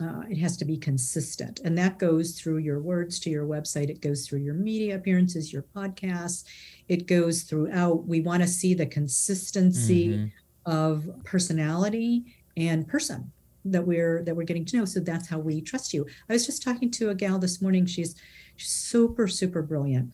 [0.02, 1.62] Uh, it has to be consistent.
[1.64, 3.90] And that goes through your words to your website.
[3.90, 6.44] It goes through your media appearances, your podcasts.
[6.90, 8.06] It goes throughout.
[8.06, 10.32] We want to see the consistency Mhm.
[10.66, 12.26] of personality
[12.58, 13.32] and person
[13.64, 16.46] that we're that we're getting to know so that's how we trust you i was
[16.46, 18.14] just talking to a gal this morning she's,
[18.58, 20.12] she's super super brilliant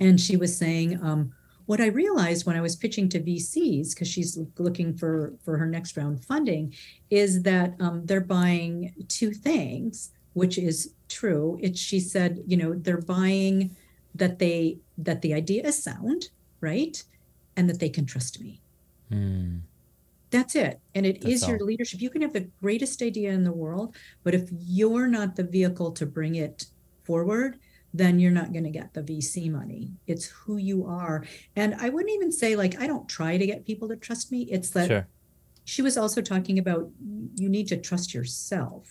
[0.00, 1.34] and she was saying um,
[1.66, 5.66] what i realized when i was pitching to vcs because she's looking for for her
[5.66, 6.72] next round funding
[7.10, 12.74] is that um, they're buying two things which is true it's she said you know
[12.74, 13.74] they're buying
[14.14, 16.28] that they that the idea is sound
[16.60, 17.02] right
[17.56, 18.60] and that they can trust me
[19.10, 19.58] Hmm.
[20.30, 20.80] that's it.
[20.94, 21.66] And it is That's your all.
[21.66, 22.00] leadership.
[22.00, 23.94] You can have the greatest idea in the world,
[24.24, 26.64] but if you're not the vehicle to bring it
[27.04, 27.58] forward,
[27.94, 29.90] then you're not going to get the VC money.
[30.06, 31.24] It's who you are.
[31.56, 34.48] And I wouldn't even say, like, I don't try to get people to trust me.
[34.50, 35.08] It's that Sure.
[35.64, 36.90] she was also talking about
[37.36, 38.88] you need to trust yourself.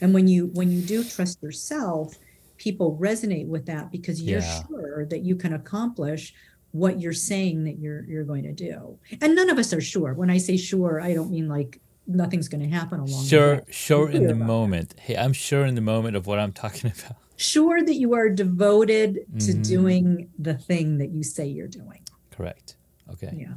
[0.00, 2.16] And when you when you do trust yourself,
[2.56, 4.62] people resonate with that because you're Yeah.
[4.68, 6.32] sure that you can accomplish
[6.72, 8.98] what you're saying that you're you're going to do.
[9.20, 10.14] And none of us are sure.
[10.14, 13.54] When I say sure, I don't mean like nothing's going to happen along the Sure,
[13.56, 13.62] way.
[13.70, 14.44] sure in the about that.
[14.46, 14.94] moment.
[15.00, 17.16] Hey, I'm sure in the moment of what I'm talking about.
[17.40, 19.62] Sure that you are devoted to Mhm.
[19.66, 22.02] doing the thing that you say you're doing.
[22.30, 22.76] Correct.
[23.12, 23.32] Okay.
[23.34, 23.54] Yeah.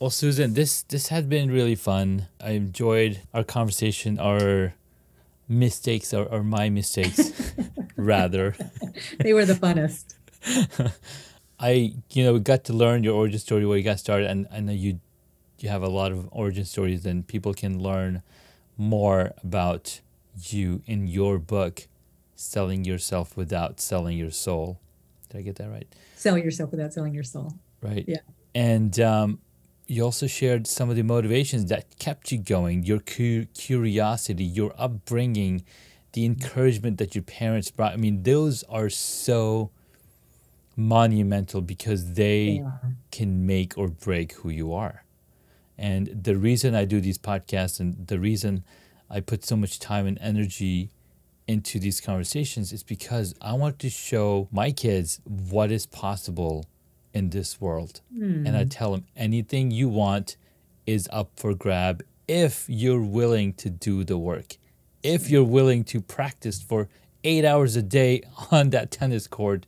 [0.00, 2.26] Well, Susan, this this has been really fun.
[2.40, 4.74] I enjoyed our conversation, our
[5.48, 7.32] mistakes, or, or my mistakes,
[7.96, 8.54] rather.
[9.18, 10.14] They were the funnest.
[11.60, 14.46] I, you know, we got to learn your origin story, where you got started, and
[14.52, 15.00] I know you,
[15.58, 18.22] you have a lot of origin stories, and people can learn
[18.76, 20.00] more about
[20.46, 21.88] you in your book,
[22.34, 24.80] "Selling Yourself Without Selling Your Soul."
[25.28, 25.86] Did I get that right?
[26.16, 27.52] Sell yourself without selling your soul.
[27.82, 28.04] Right.
[28.08, 28.18] Yeah.
[28.54, 29.40] And um,
[29.86, 34.72] you also shared some of the motivations that kept you going, your cu- curiosity, your
[34.78, 35.64] upbringing,
[36.14, 37.92] the encouragement that your parents brought.
[37.92, 39.70] I mean, those are so
[40.76, 42.70] monumental because they Yeah.
[43.10, 45.04] can make or break who you are.
[45.76, 48.64] And the reason I do these podcasts and the reason
[49.10, 50.90] I put so much time and energy
[51.46, 56.66] into these conversations is because I want to show my kids what is possible
[57.14, 58.02] in this world.
[58.14, 58.46] Hmm.
[58.46, 60.36] And I tell them anything you want
[60.86, 64.56] is up for grab if you're willing to do the work.
[65.02, 66.88] If you're willing to practice for
[67.24, 69.64] eight hours a day on that tennis court,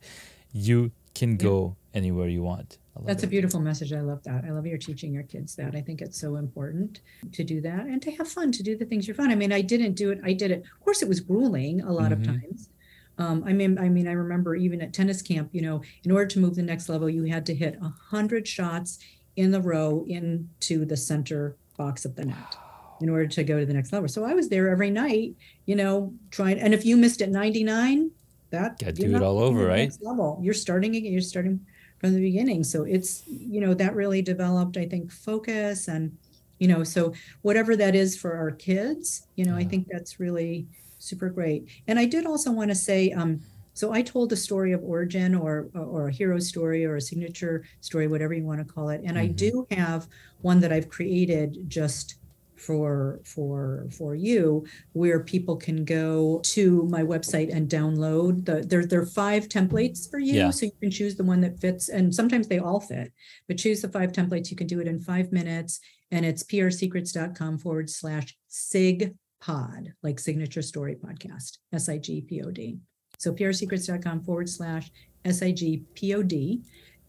[0.53, 2.77] you can go anywhere you want.
[3.05, 3.93] That's a beautiful message.
[3.93, 4.43] I love that.
[4.45, 5.75] I love you're teaching your kids that.
[5.75, 7.01] I think it's so important
[7.31, 9.31] to do that and to have fun, to do the things you're fun.
[9.31, 10.19] I mean, I didn't do it.
[10.23, 10.59] I did it.
[10.59, 12.13] Of course, it was grueling a lot Mhm.
[12.13, 12.69] of times.
[13.17, 16.25] Um, I mean, I mean, I remember even at tennis camp, you know, in order
[16.27, 18.99] to move the next level, you had to hit a hundred shots
[19.35, 22.55] in the row into the center box of the net
[22.99, 24.07] in order to go to the next level.
[24.09, 26.59] So I was there every night, you know, trying.
[26.59, 28.11] And if you missed at 99,
[28.49, 29.91] that Gotta you're do it all over, right?
[30.01, 30.39] Level.
[30.43, 31.11] You're starting again.
[31.11, 31.65] You're starting
[32.01, 32.65] from the beginning.
[32.65, 36.17] So it's you know that really developed, I think, focus and
[36.59, 40.67] you know so whatever that is for our kids, you know, I think that's really
[40.99, 41.71] super great.
[41.87, 43.11] And I did also want to say.
[43.11, 43.41] um
[43.73, 47.63] so I told a story of origin or or a hero story or a signature
[47.79, 49.01] story, whatever you want to call it.
[49.05, 49.35] And I Mhm.
[49.37, 50.07] do have
[50.41, 52.17] one that I've created just
[52.61, 58.85] for for for you where people can go to my website and download the there
[58.85, 60.33] there are five templates for you.
[60.33, 60.49] Yeah.
[60.51, 63.11] so you can choose the one that fits and sometimes they all fit
[63.47, 64.51] but choose the five templates.
[64.51, 65.79] You can do it in five minutes
[66.11, 72.77] and it's prsecrets.com forward slash sig pod like signature story podcast s-i-g-p-o-d
[73.17, 74.91] so prsecrets.com forward slash
[75.25, 76.61] s-i-g-p-o-d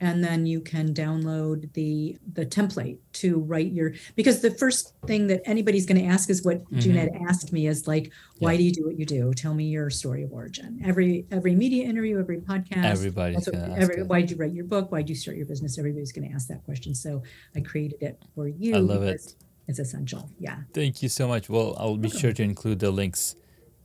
[0.03, 5.29] and then you can download the the template to write your because the first thing
[5.29, 6.83] that anybody's going to ask is what Mhm.
[6.83, 8.59] Junaid asked me is like why Yeah.
[8.59, 11.85] do you do what you do tell me your story of origin every every media
[11.87, 15.47] interview every podcast Everybody's what- every, why'd you write your book why'd you start your
[15.47, 17.23] business everybody's going to ask that question so
[17.57, 19.35] i created it for you I love it.
[19.69, 21.49] it's essential yeah Thank you so much.
[21.49, 22.21] Well, I'll be Welcome.
[22.21, 23.37] sure to include the links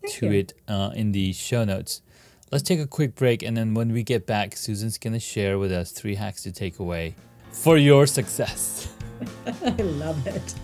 [0.02, 0.32] Thank to you.
[0.42, 2.02] it uh, in the show notes.
[2.50, 5.60] Let's take a quick break, and then when we get back, Susan's going to share
[5.60, 7.16] with us three hacks to take away
[7.52, 8.94] for your success.
[9.64, 10.56] i love it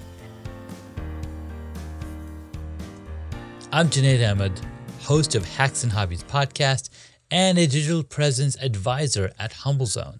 [3.71, 4.61] I'm Junaid Ahmed,
[5.01, 6.89] host of Hacks and Hobbies podcast
[7.29, 10.19] and a digital presence advisor at HumbleZone.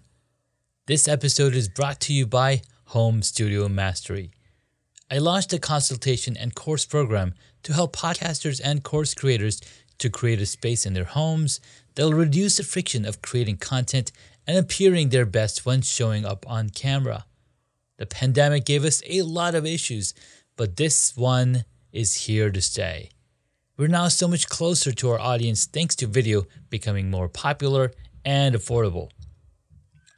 [0.86, 4.32] This episode is brought to you by Home Studio Mastery.
[5.10, 9.60] I launched a consultation and course program to help podcasters and course creators
[9.98, 11.60] to create a space in their homes
[11.94, 14.12] that'll reduce the friction of creating content
[14.46, 17.24] and appearing their best when showing up on camera.
[17.96, 20.14] The pandemic gave us a lot of issues,
[20.56, 23.10] but this one is here to stay.
[23.76, 27.92] We're now so much closer to our audience thanks to video becoming more popular
[28.24, 29.10] and affordable.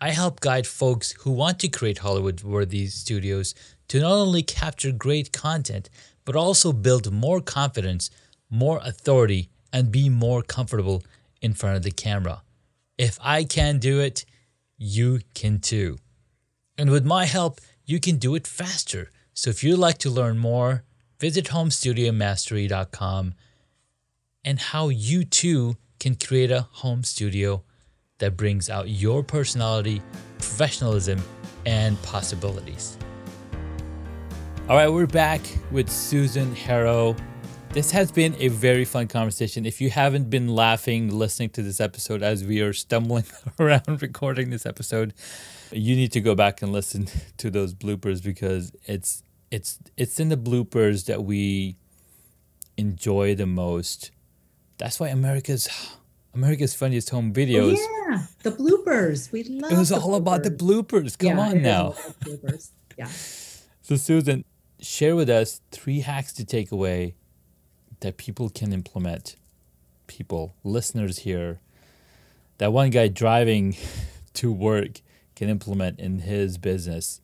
[0.00, 3.54] I help guide folks who want to create Hollywood worthy studios
[3.88, 5.88] to not only capture great content,
[6.24, 8.10] but also build more confidence,
[8.50, 11.02] more authority, and be more comfortable
[11.42, 12.40] in front of the camera.
[12.96, 14.24] If I can do it,
[14.78, 15.98] you can too.
[16.78, 19.10] And with my help, you can do it faster.
[19.34, 20.84] So if you'd like to learn more,
[21.20, 23.34] visit homestudiomastery.com
[24.46, 27.62] and how you too can create a home studio
[28.16, 30.00] that brings out your personality,
[30.38, 31.22] professionalism,
[31.66, 32.96] and possibilities.
[34.70, 37.14] All right, we're back with Susan Harrow.
[37.76, 39.66] This has been a very fun conversation.
[39.66, 43.24] If you haven't been laughing listening to this episode as we are stumbling
[43.60, 45.12] around recording this episode,
[45.70, 50.30] you need to go back and listen to those bloopers because it's it's it's in
[50.30, 51.76] the bloopers that we
[52.78, 54.10] enjoy the most.
[54.78, 55.68] That's why America's
[56.32, 57.76] America's funniest home videos.
[57.78, 61.14] Oh, yeah the bloopers we love It was all about the bloopers.
[61.14, 61.18] bloopers.
[61.18, 61.82] Come Yeah, on now.
[61.84, 62.70] all about the bloopers.
[62.96, 63.04] yeah
[63.82, 64.46] So Susan,
[64.80, 67.16] share with us three hacks to take away
[68.00, 69.37] that people can implement.
[70.06, 71.61] People, listeners here,
[72.59, 73.76] that one guy driving
[74.35, 75.00] to work
[75.35, 77.20] can implement in his business.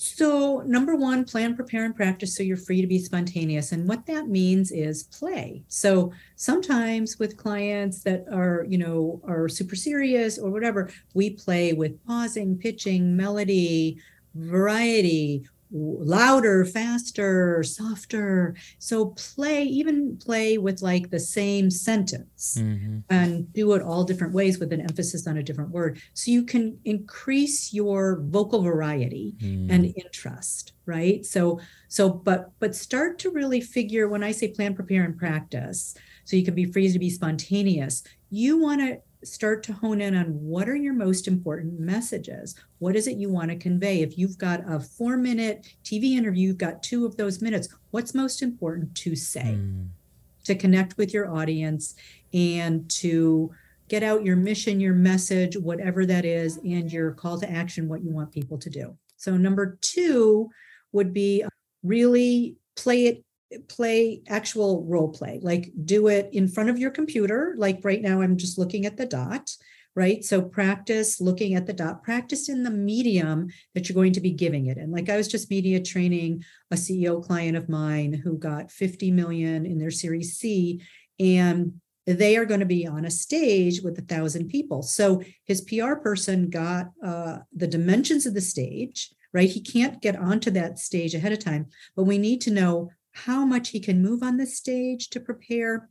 [0.00, 3.72] So, number one, plan, prepare, and practice so you're free to be spontaneous.
[3.72, 5.64] And what that means is play.
[5.66, 11.72] So, sometimes with clients that are, you know, are super serious or whatever, we play
[11.72, 13.98] with pausing, pitching, melody,
[14.36, 18.54] variety, louder, faster, softer.
[18.78, 23.00] So play, even play with like the same sentence mm-hmm.
[23.10, 26.00] and do it all different ways with an emphasis on a different word.
[26.14, 29.70] So you can increase your vocal variety mm.
[29.70, 31.24] and interest, right?
[31.24, 35.94] So, so, but, but start to really figure when I say plan, prepare, and practice,
[36.24, 40.14] so you can be free to be spontaneous, you want to start to hone in
[40.14, 42.54] on what are your most important messages?
[42.78, 44.02] What is it you want to convey?
[44.02, 48.14] If you've got a four minute tv interview you've got two of those minutes what's
[48.14, 49.56] most important to say?
[49.58, 49.88] Mm.
[50.44, 51.94] to connect with your audience
[52.32, 53.50] and to
[53.88, 58.02] get out your mission your message whatever that is and your call to action what
[58.02, 58.96] you want people to do.
[59.16, 60.48] So number two
[60.92, 61.44] would be
[61.82, 63.24] really play it
[63.68, 68.20] play actual role play like do it in front of your computer like right now
[68.20, 69.50] i'm just looking at the dot
[69.94, 70.24] right?
[70.24, 74.30] So practice looking at the dot practice in the medium that you're going to be
[74.30, 78.38] giving it and like i was just media training a ceo client of mine who
[78.38, 80.80] got 50 million in their series c
[81.18, 81.80] and
[82.16, 84.82] they are going to be on a stage with a thousand people.
[84.82, 89.50] So his pr person got uh, the dimensions of the stage right?
[89.50, 92.90] He can't get onto that stage ahead of time but we need to know
[93.24, 95.88] how much he can move on the stage to prepare,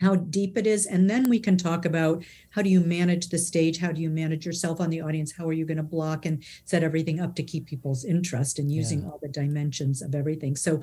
[0.00, 0.86] how deep it is.
[0.86, 3.78] And then we can talk about how do you manage the stage?
[3.78, 5.32] How do you manage yourself on the audience?
[5.32, 8.70] How are you going to block and set everything up to keep people's interest and
[8.70, 9.06] using yeah.
[9.06, 10.56] all the dimensions of everything?
[10.56, 10.82] So,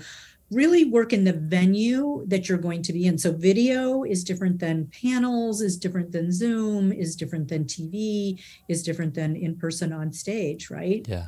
[0.49, 3.17] really work in the venue that you're going to be in.
[3.17, 8.81] So, video is different than panels, is different than Zoom, is different than TV, is
[8.81, 11.05] different than in person on stage, right?
[11.07, 11.27] Yeah.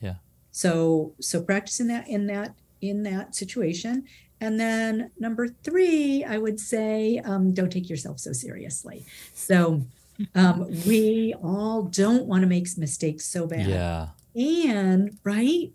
[0.00, 0.16] Yeah.
[0.50, 4.04] So, so practicing that in that in that situation.
[4.40, 9.04] And then number three, I would say, um, don't take yourself so seriously.
[9.34, 9.86] So
[10.34, 13.66] um, we all don't want to make mistakes so bad.
[13.66, 14.08] Yeah.
[14.34, 15.70] And right,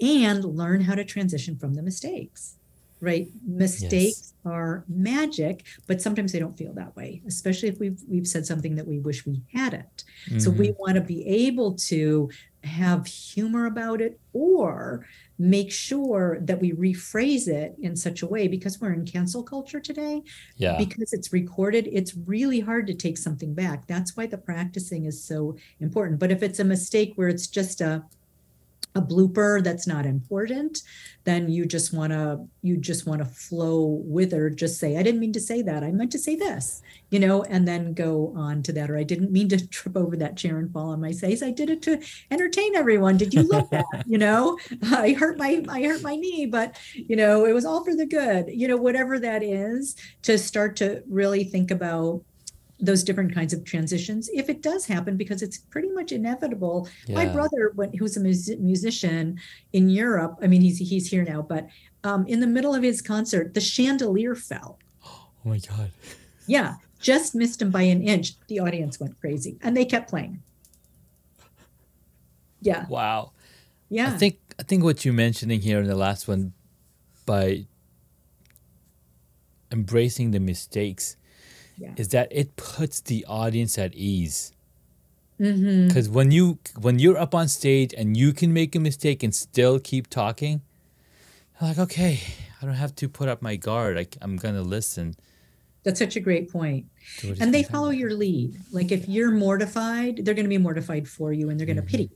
[0.00, 2.56] and learn how to transition from the mistakes.
[3.00, 4.34] Right, mistakes yes.
[4.44, 7.22] are magic, but sometimes they don't feel that way.
[7.26, 10.04] Especially if we've we've said something that we wish we hadn't.
[10.28, 10.38] Mm-hmm.
[10.38, 10.80] So we mm-hmm.
[10.80, 12.28] want to be able to
[12.64, 15.06] have humor about it or
[15.38, 19.80] make sure that we rephrase it in such a way because we're in cancel culture
[19.80, 20.22] today
[20.56, 25.06] yeah because it's recorded it's really hard to take something back that's why the practicing
[25.06, 28.04] is so important but if it's a mistake where it's just a
[28.94, 30.82] a blooper that's not important
[31.24, 35.02] then you just want to you just want to flow with or just say i
[35.02, 35.84] didn't mean to say that.
[35.84, 38.90] I meant to say this you know and then go on to that.
[38.90, 41.42] Or i didn't mean to trip over that chair and fall on my face.
[41.42, 43.16] I did it to entertain everyone.
[43.16, 43.84] Did you love that?
[44.06, 44.58] You know?
[44.90, 48.06] I hurt my i hurt my knee but you know it was all for the
[48.06, 48.46] good.
[48.48, 52.22] You know whatever that is to start to really think about
[52.80, 56.88] those different kinds of transitions if it does happen because it's pretty much inevitable.
[57.06, 57.16] Yeah.
[57.16, 59.38] my brother when, who's a mus- musician
[59.72, 61.68] in europe i mean he's he's here now but
[62.02, 64.78] um, in the middle of his concert the chandelier fell.
[65.04, 65.90] Oh my god.
[66.46, 68.34] Yeah just missed him by an inch.
[68.48, 70.42] The audience went crazy and they kept playing.
[72.60, 72.86] Yeah.
[72.88, 73.32] Wow.
[73.88, 74.12] Yeah.
[74.14, 76.52] i think i think what you're mentioning here in the last one
[77.26, 77.66] by
[79.72, 81.16] embracing the mistakes
[81.80, 81.92] yeah.
[81.96, 84.52] is that it puts the audience at ease.
[85.38, 86.12] Because mm-hmm.
[86.14, 89.80] when you when you're up on stage and you can make a mistake and still
[89.80, 90.60] keep talking,
[91.62, 92.20] like, okay,
[92.60, 93.96] I don't have to put up my guard.
[93.96, 95.16] I, I'm gonna listen.
[95.82, 96.86] That's such a great point.
[97.40, 98.60] And they follow your lead.
[98.70, 101.82] Like if you're mortified, they're going to be mortified for you and they're going to
[101.82, 101.90] mm-hmm.
[101.90, 102.10] pity.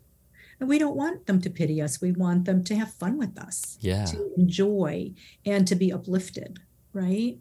[0.60, 2.00] And we don't want them to pity us.
[2.00, 3.78] We want them to have fun with us.
[3.80, 4.04] Yeah.
[4.04, 5.12] To enjoy
[5.46, 6.58] and to be uplifted,
[6.92, 7.38] right?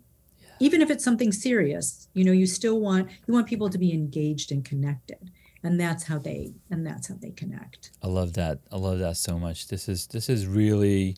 [0.59, 3.91] Even if it's something serious you know you still want you want people to be
[3.91, 5.31] engaged and connected.
[5.65, 7.91] And that's how they and that's how they connect.
[8.01, 8.59] I love that.
[8.71, 9.67] I love that so much.
[9.67, 11.17] This is this is really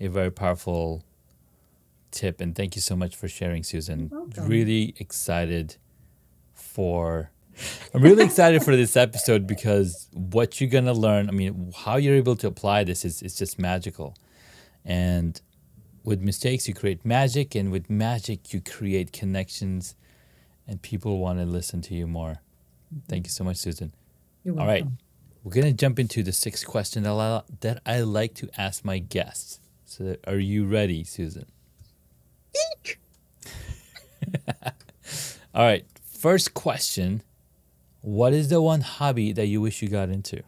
[0.00, 1.04] a very powerful
[2.10, 2.40] tip.
[2.40, 4.10] And thank you so much for sharing susan.
[4.36, 5.76] Really excited
[6.54, 7.30] for
[7.92, 12.14] i'm really excited for this episode because what you're gonna learn i mean how you're
[12.14, 14.16] able to apply this is, is just magical.
[14.84, 15.40] And
[16.08, 19.94] with mistakes you create magic and with magic you create connections
[20.66, 22.40] and people want to listen to you more.
[23.08, 23.92] Thank you so much susan.
[24.48, 24.86] All right.
[25.44, 28.86] we're going to jump into the sixth question that I, that I like to ask
[28.86, 29.60] my guests.
[29.84, 31.44] So are you ready susan?
[35.54, 35.84] All right.
[36.02, 37.22] First question.
[38.00, 40.42] What is the one hobby that you wish you got into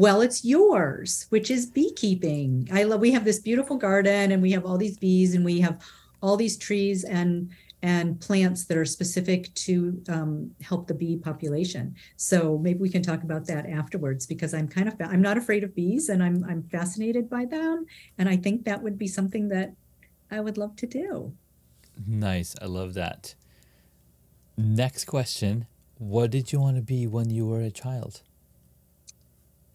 [0.00, 2.66] well, it's yours, which is beekeeping.
[2.72, 5.60] I love we have this beautiful garden and we have all these bees and we
[5.60, 5.78] have
[6.22, 7.50] all these trees and
[7.82, 11.94] and plants that are specific to um, help the bee population.
[12.16, 15.64] So maybe we can talk about that afterwards because I'm kind of I'm not afraid
[15.64, 17.84] of bees and I'm I'm fascinated by them
[18.16, 19.74] and I think that would be something that
[20.30, 21.34] I would love to do.
[22.06, 23.34] Nice, I love that.
[24.56, 25.66] Next question:
[25.98, 28.22] What did you want to be when you were a child?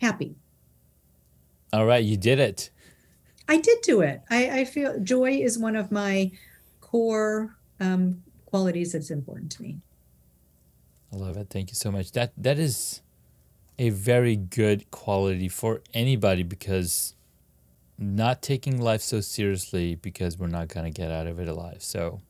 [0.01, 0.35] Happy.
[1.73, 2.69] All right, you did it.
[3.47, 4.21] I did do it.
[4.29, 6.31] I, I feel joy is one of my
[6.81, 9.79] core um, qualities that's important to me.
[11.13, 11.47] I love it.
[11.49, 12.11] Thank you so much.
[12.13, 13.01] That that is
[13.77, 17.15] a very good quality for anybody because
[17.97, 21.83] not taking life so seriously because we're not gonna get out of it alive.
[21.83, 22.21] So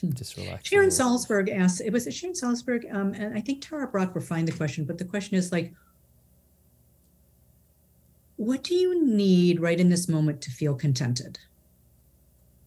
[0.00, 0.12] hmm.
[0.12, 0.68] just relax.
[0.68, 4.52] Sharon Salzberg asked, it was Sharon Salzberg, um, and I think Tara Brach refined the
[4.52, 5.72] question, but the question is like,
[8.36, 11.38] what do you need right in this moment to feel contented?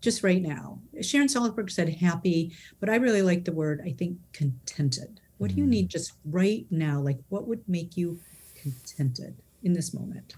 [0.01, 0.79] Just right now.
[1.01, 5.19] Sharon Salzberg said happy, but I really like the word, I think, contented.
[5.37, 5.91] What do you need mm.
[5.91, 6.99] just right now?
[6.99, 8.19] Like, what would make you
[8.55, 10.35] contented in this moment?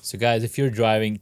[0.00, 1.20] So, guys, if you're driving,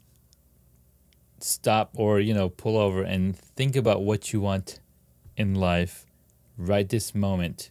[1.39, 4.81] stop or, you know, pull over and think about what you want
[5.37, 6.05] in life
[6.57, 7.71] right this moment.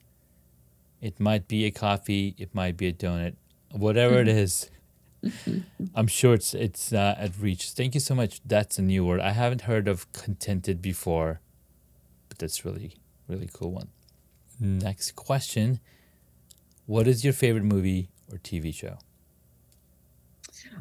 [1.01, 3.36] It might be a coffee, it might be a donut,
[3.74, 4.69] whatever it is.
[5.95, 7.69] I'm sure it's it's uh, at reach.
[7.69, 8.41] Thank you so much.
[8.45, 9.21] That's a new word.
[9.21, 11.39] I haven't heard of contented before,
[12.28, 12.97] but that's really
[13.28, 13.89] really cool one.
[14.59, 15.80] Next question:
[16.86, 18.97] What is your favorite movie or TV show?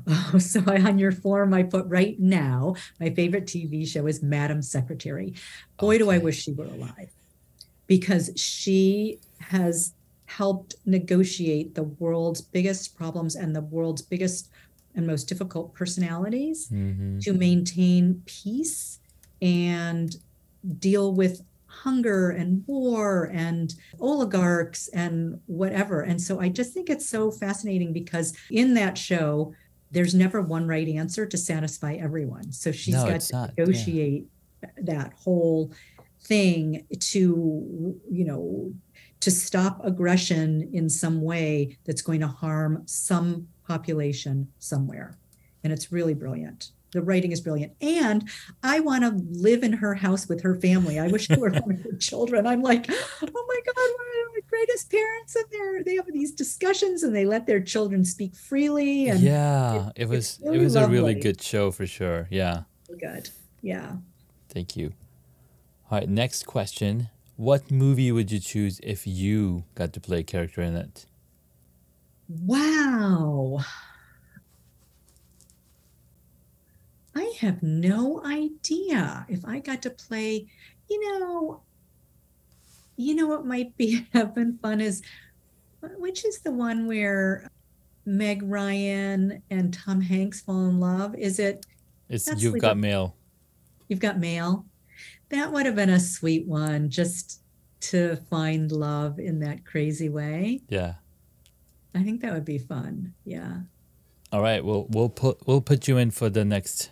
[0.07, 4.62] Oh, so on your form, I put right now, my favorite TV show is Madam
[4.62, 5.34] Secretary.
[5.78, 5.99] Boy, okay.
[5.99, 7.11] do I wish she were alive
[7.86, 9.95] because she has
[10.37, 14.49] helped negotiate the world's biggest problems and the world's biggest
[14.95, 17.18] and most difficult personalities mm-hmm.
[17.18, 18.99] to maintain peace
[19.41, 20.16] and
[20.78, 26.03] deal with hunger and war and oligarchs and whatever.
[26.03, 29.55] And so I just think it's so fascinating because in that show,
[29.91, 32.53] there's never one right answer to satisfy everyone.
[32.53, 34.26] So she's no, got to not, negotiate
[34.62, 34.68] yeah.
[34.83, 35.72] that whole
[36.22, 38.72] thing to, you know,
[39.23, 45.16] to stop aggression in some way that's going to harm some population somewhere.
[45.62, 46.70] And it's really brilliant.
[46.91, 47.73] The writing is brilliant.
[47.81, 48.29] And
[48.64, 50.99] I want to live in her house with her family.
[50.99, 52.49] I wish I were one of her children.
[52.49, 52.93] I'm like, oh
[53.23, 55.37] my God, one of the greatest parents.
[55.37, 59.09] And they they have these discussions and they let their children speak freely.
[59.09, 60.99] And yeah, it, it was really it was lovely.
[60.99, 62.27] a really good show for sure.
[62.29, 62.64] Yeah.
[62.99, 63.31] Good.
[63.62, 63.93] Yeah.
[64.49, 64.93] Thank you.
[65.91, 67.09] All right, next question.
[67.37, 71.07] What movie would you choose if you got to play a character in it?
[72.28, 73.61] Wow.
[77.14, 80.47] I have no idea if I got to play,
[80.89, 81.62] you know,
[82.97, 85.03] you know what might be have been fun is
[85.99, 87.51] which is the one where
[88.07, 91.14] Meg Ryan and Tom Hanks fall in love?
[91.16, 91.66] Is it
[92.09, 93.16] It's You've Got Mail.
[93.89, 94.64] You've Got Mail
[95.33, 97.41] that would have been a sweet one just
[97.80, 100.61] to find love in that crazy way.
[100.68, 100.95] Yeah.
[101.95, 103.14] I think that would be fun.
[103.24, 103.61] Yeah.
[104.30, 106.91] All right, we'll we'll put we'll put you in for the next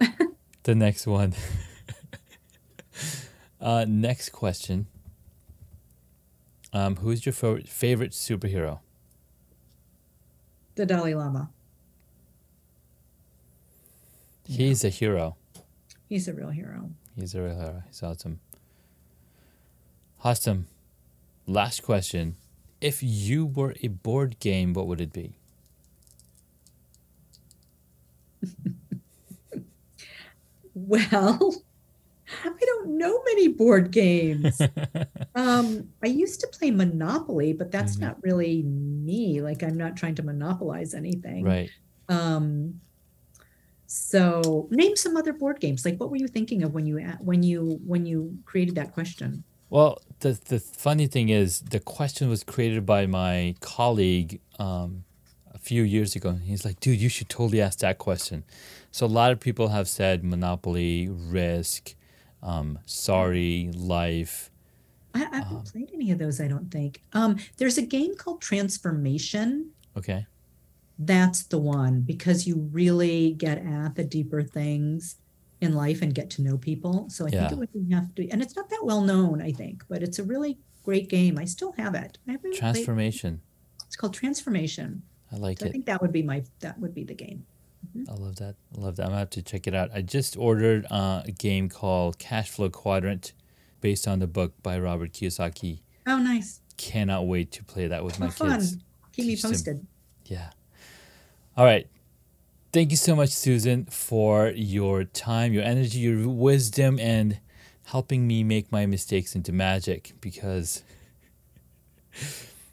[0.62, 1.34] the next one.
[3.60, 4.86] uh, next question.
[6.72, 8.80] Um, who's your favorite favorite superhero?
[10.76, 11.50] The Dalai Lama.
[14.46, 14.88] He's yeah.
[14.88, 15.36] a hero.
[16.08, 16.90] He's a real hero.
[17.16, 18.40] He's a real He's awesome.
[20.22, 20.66] Awesome.
[21.46, 22.36] Last question.
[22.80, 25.34] If you were a board game, what would it be?
[30.74, 31.62] well,
[32.44, 34.60] I don't know many board games.
[35.34, 38.04] um, I used to play Monopoly, but that's mm-hmm.
[38.04, 39.40] not really me.
[39.40, 41.44] Like I'm not trying to monopolize anything.
[41.44, 41.70] Right.
[42.08, 42.80] Um,
[43.92, 45.84] so name some other board games.
[45.84, 49.42] Like what were you thinking of when you when you when you created that question?
[49.68, 55.02] Well, the the funny thing is the question was created by my colleague um,
[55.52, 56.34] a few years ago.
[56.34, 58.44] He's like, "Dude, you should totally ask that question."
[58.92, 61.96] So a lot of people have said Monopoly, Risk,
[62.44, 64.52] um, Sorry, Life.
[65.14, 66.40] I, I haven't um, played any of those.
[66.40, 67.02] I don't think.
[67.12, 69.70] Um, there's a game called Transformation.
[69.96, 70.26] Okay
[71.00, 75.16] that's the one because you really get at the deeper things
[75.60, 77.08] in life and get to know people.
[77.08, 77.48] So I yeah.
[77.48, 80.18] think it would have to, and it's not that well known, I think, but it's
[80.18, 81.38] a really great game.
[81.38, 82.18] I still have it.
[82.54, 83.40] Transformation.
[83.78, 83.86] Played.
[83.86, 85.02] It's called Transformation.
[85.32, 85.68] I like so it.
[85.68, 87.46] I think that would be my that would be the game.
[88.08, 88.56] I love that.
[88.76, 89.04] I love that.
[89.04, 89.90] I'm gonna have to check it out.
[89.94, 93.32] I just ordered uh, a game called Cash Flow Quadrant,
[93.80, 95.80] based on the book by Robert Kiyosaki.
[96.06, 96.60] Oh, nice.
[96.76, 98.58] Cannot wait to play that with my Oh, fun.
[98.58, 98.76] kids.
[99.12, 99.86] Keep me Teach them- posted.
[100.26, 100.50] Yeah.
[101.60, 101.86] All right.
[102.72, 107.38] Thank you so much, Susan, for your time, your energy, your wisdom, and
[107.84, 110.82] helping me make my mistakes into magic because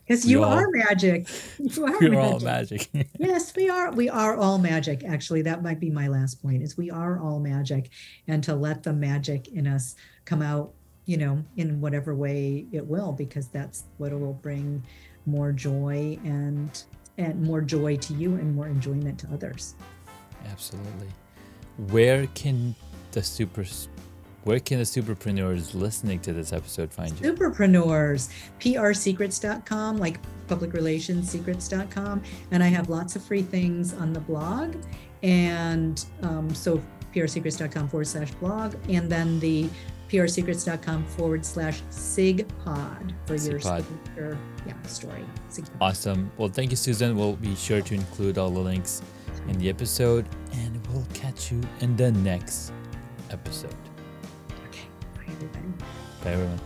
[0.05, 1.27] Because you all- are magic.
[1.59, 2.17] You are we're magic.
[2.17, 2.89] all magic.
[3.19, 3.91] Yes, we are.
[3.91, 5.03] We are all magic.
[5.03, 7.89] Actually, that might be my last point is we are all magic
[8.29, 10.71] and to let the magic in us come out,
[11.05, 14.81] you know, in whatever way it will, because that's what will bring
[15.25, 16.83] more joy and
[17.17, 19.75] and more joy to you and more enjoyment to others.
[20.51, 21.09] Absolutely.
[21.89, 22.75] Where can
[23.11, 23.65] the super
[24.43, 27.33] where can the superpreneurs listening to this episode find you?
[27.33, 32.23] Superpreneurs, prsecrets.com, like public relations secrets.com.
[32.51, 34.77] And I have lots of free things on the blog.
[35.21, 36.81] And um, so
[37.13, 38.75] prsecrets.com forward slash blog.
[38.87, 39.69] And then the
[40.09, 43.83] prsecrets.com forward slash sigpod for your Sigpod.
[43.85, 45.25] signature, yeah, story.
[45.49, 45.69] Sigpod.
[45.81, 46.31] Awesome.
[46.37, 47.15] Well, thank you, Susan.
[47.15, 49.01] We'll be sure to include all the links
[49.47, 52.71] in the episode, and we'll catch you in the next
[53.31, 53.75] episode.
[54.67, 54.87] Okay.
[55.15, 55.67] Bye, everybody.
[56.23, 56.59] Bye, everyone.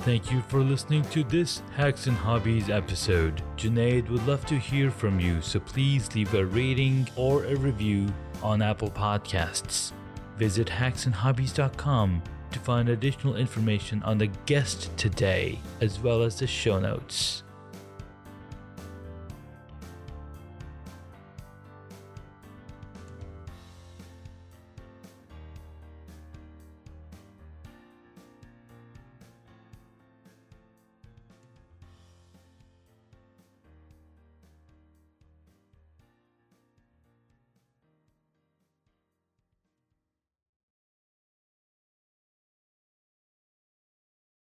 [0.00, 3.42] Thank you for listening to this Hacks and Hobbies episode.
[3.58, 8.06] Junaid would love to hear from you, so please leave a rating or a review
[8.42, 9.92] on Apple Podcasts.
[10.38, 16.78] Visit hacksandhobbies.com to find additional information on the guest today, as well as the show
[16.78, 17.42] notes.